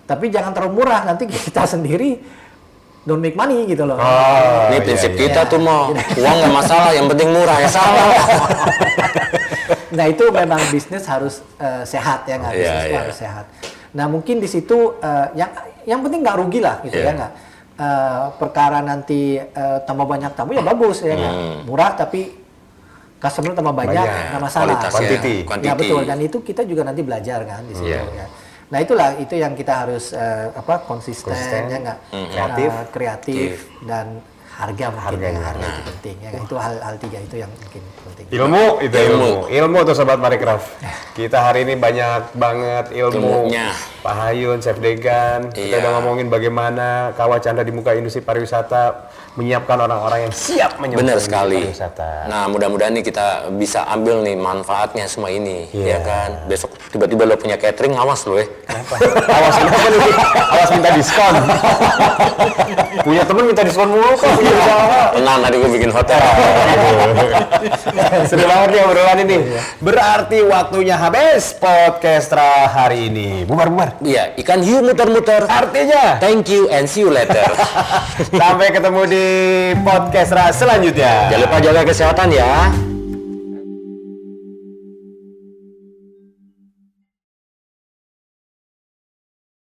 Tapi 0.09 0.25
jangan 0.33 0.57
terlalu 0.57 0.81
murah 0.81 1.05
nanti 1.05 1.29
kita 1.35 1.69
sendiri 1.69 2.17
don't 3.01 3.21
make 3.21 3.37
money 3.37 3.65
gitu 3.65 3.85
loh. 3.85 3.97
Oh, 3.97 4.69
Ini 4.69 4.77
iya, 4.77 4.85
prinsip 4.85 5.13
iya. 5.13 5.21
kita 5.29 5.41
tuh 5.49 5.61
mau 5.61 5.93
uang 6.21 6.37
nggak 6.41 6.55
masalah, 6.55 6.91
yang 6.93 7.05
penting 7.09 7.29
murah 7.33 7.57
ya 7.61 7.69
salah. 7.69 8.09
Nah 9.91 10.07
itu 10.07 10.23
memang 10.31 10.63
bisnis 10.71 11.03
harus 11.03 11.43
eh, 11.59 11.83
sehat 11.83 12.23
ya 12.27 12.39
nggak 12.39 12.55
Iya, 12.55 12.63
bisnis 12.63 12.87
iya. 12.87 12.99
harus 13.03 13.17
sehat. 13.19 13.45
Nah 13.91 14.07
mungkin 14.07 14.39
di 14.39 14.47
situ 14.47 14.95
eh, 15.03 15.27
yang 15.35 15.51
yang 15.83 16.01
penting 16.01 16.23
nggak 16.23 16.37
rugi 16.39 16.61
lah 16.63 16.79
gitu 16.83 16.95
Iya. 16.95 17.11
ya 17.11 17.13
nggak. 17.19 17.33
Eh, 17.81 18.25
perkara 18.37 18.85
nanti 18.85 19.40
eh, 19.40 19.79
tambah 19.88 20.05
banyak 20.05 20.37
tamu 20.37 20.53
ya 20.53 20.61
bagus 20.61 21.01
ya 21.01 21.16
nggak. 21.16 21.35
Murah 21.64 21.97
tapi 21.97 22.29
customer 23.16 23.57
tambah 23.57 23.73
banyak 23.73 23.97
Banyak. 23.97 24.29
nggak 24.31 24.43
masalah. 24.43 24.77
Quantity. 24.85 25.35
Ya 25.35 25.47
quantity. 25.49 25.73
betul 25.81 26.03
dan 26.05 26.19
itu 26.21 26.37
kita 26.40 26.62
juga 26.62 26.85
nanti 26.85 27.01
belajar 27.01 27.40
kan 27.43 27.64
di 27.64 27.73
situ 27.73 27.88
Iya. 27.88 28.05
ya. 28.05 28.27
Nah 28.69 28.79
itulah 28.79 29.16
itu 29.16 29.33
yang 29.33 29.57
kita 29.57 29.73
harus 29.81 30.12
eh, 30.12 30.53
apa 30.53 30.85
konsisten, 30.85 31.33
Konsisten, 31.33 31.62
ya 31.66 31.79
nggak 31.81 31.99
kreatif. 32.29 32.69
Eh, 32.71 32.87
kreatif 32.93 33.51
dan 33.83 34.21
harga 34.53 34.87
mungkin 34.93 35.09
Harganya. 35.16 35.40
ya 35.40 35.47
harga 35.49 35.66
itu 35.66 35.83
penting 35.88 36.16
ya 36.21 36.31
itu 36.37 36.55
hal 36.55 36.75
hal 36.79 36.95
tiga 37.01 37.19
itu 37.19 37.37
yang 37.38 37.49
mungkin 37.51 37.81
penting. 37.81 38.10
Ilmu 38.29 38.65
itu 38.81 38.93
ilmu. 38.93 39.49
Ilmu. 39.49 39.49
Ilmu 39.49 39.79
tuh 39.83 39.95
sobat 39.95 40.17
Marikraf. 40.17 40.61
Kita 41.13 41.41
hari 41.43 41.65
ini 41.65 41.75
banyak 41.75 42.37
banget 42.37 42.93
ilmu. 42.93 43.49
Ilmunya. 43.49 43.73
Pak 44.01 44.15
Hayun, 44.17 44.57
Chef 44.59 44.77
Degan, 44.79 45.53
kita 45.53 45.77
Iya. 45.77 45.85
udah 45.85 45.91
ngomongin 45.95 46.27
bagaimana 46.27 47.13
kawah 47.13 47.37
canda 47.37 47.61
di 47.61 47.69
muka 47.69 47.93
industri 47.93 48.21
pariwisata 48.21 49.13
menyiapkan 49.31 49.77
orang-orang 49.79 50.25
yang 50.25 50.33
siap 50.33 50.81
menyambut 50.81 51.05
Bener 51.05 51.21
industri 51.21 51.29
sekali. 51.29 51.61
pariwisata. 51.69 52.11
Nah, 52.25 52.49
mudah-mudahan 52.49 52.97
nih 52.97 53.05
kita 53.05 53.27
bisa 53.53 53.85
ambil 53.87 54.25
nih 54.25 54.35
manfaatnya 54.35 55.05
semua 55.05 55.29
ini, 55.29 55.69
Iya. 55.71 55.85
ya 55.87 55.99
kan? 56.01 56.31
Besok 56.49 56.73
tiba-tiba 56.89 57.29
lo 57.29 57.37
punya 57.37 57.55
catering, 57.55 57.93
awas 57.95 58.25
lo 58.25 58.41
ya. 58.41 58.49
Awas 59.37 59.55
kenapa 59.55 59.87
nih? 59.87 60.01
Awas 60.51 60.69
minta 60.73 60.91
diskon. 60.91 61.35
punya 63.01 63.23
temen 63.23 63.45
minta 63.45 63.63
diskon 63.63 63.89
mulu 63.91 64.13
kok 64.15 64.33
punya 64.33 64.53
usaha. 64.55 65.03
Tenang, 65.13 65.39
tadi 65.41 65.55
gue 65.57 65.71
bikin 65.71 65.91
hotel. 65.91 66.21
Seru 68.29 68.44
banget 68.46 68.68
nih 68.75 68.81
obrolan 68.83 69.18
ini. 69.23 69.37
Berarti 69.79 70.38
waktunya 70.42 70.96
habis 70.99 71.55
podcast 71.55 72.33
hari 72.70 73.11
ini. 73.11 73.46
Bubar-bubar. 73.46 73.99
Iya, 74.03 74.35
ikan 74.42 74.61
hiu 74.62 74.83
muter-muter. 74.83 75.46
Artinya 75.46 76.18
Thank 76.18 76.51
you 76.51 76.66
and 76.70 76.90
see 76.90 77.07
you 77.07 77.11
later. 77.11 77.46
sampai 78.40 78.75
ketemu 78.75 79.03
di 79.07 79.27
podcast 79.87 80.35
selanjutnya. 80.59 81.31
Jangan 81.31 81.44
lupa 81.46 81.57
jaga 81.62 81.83
kesehatan 81.87 82.29
ya. 82.35 82.89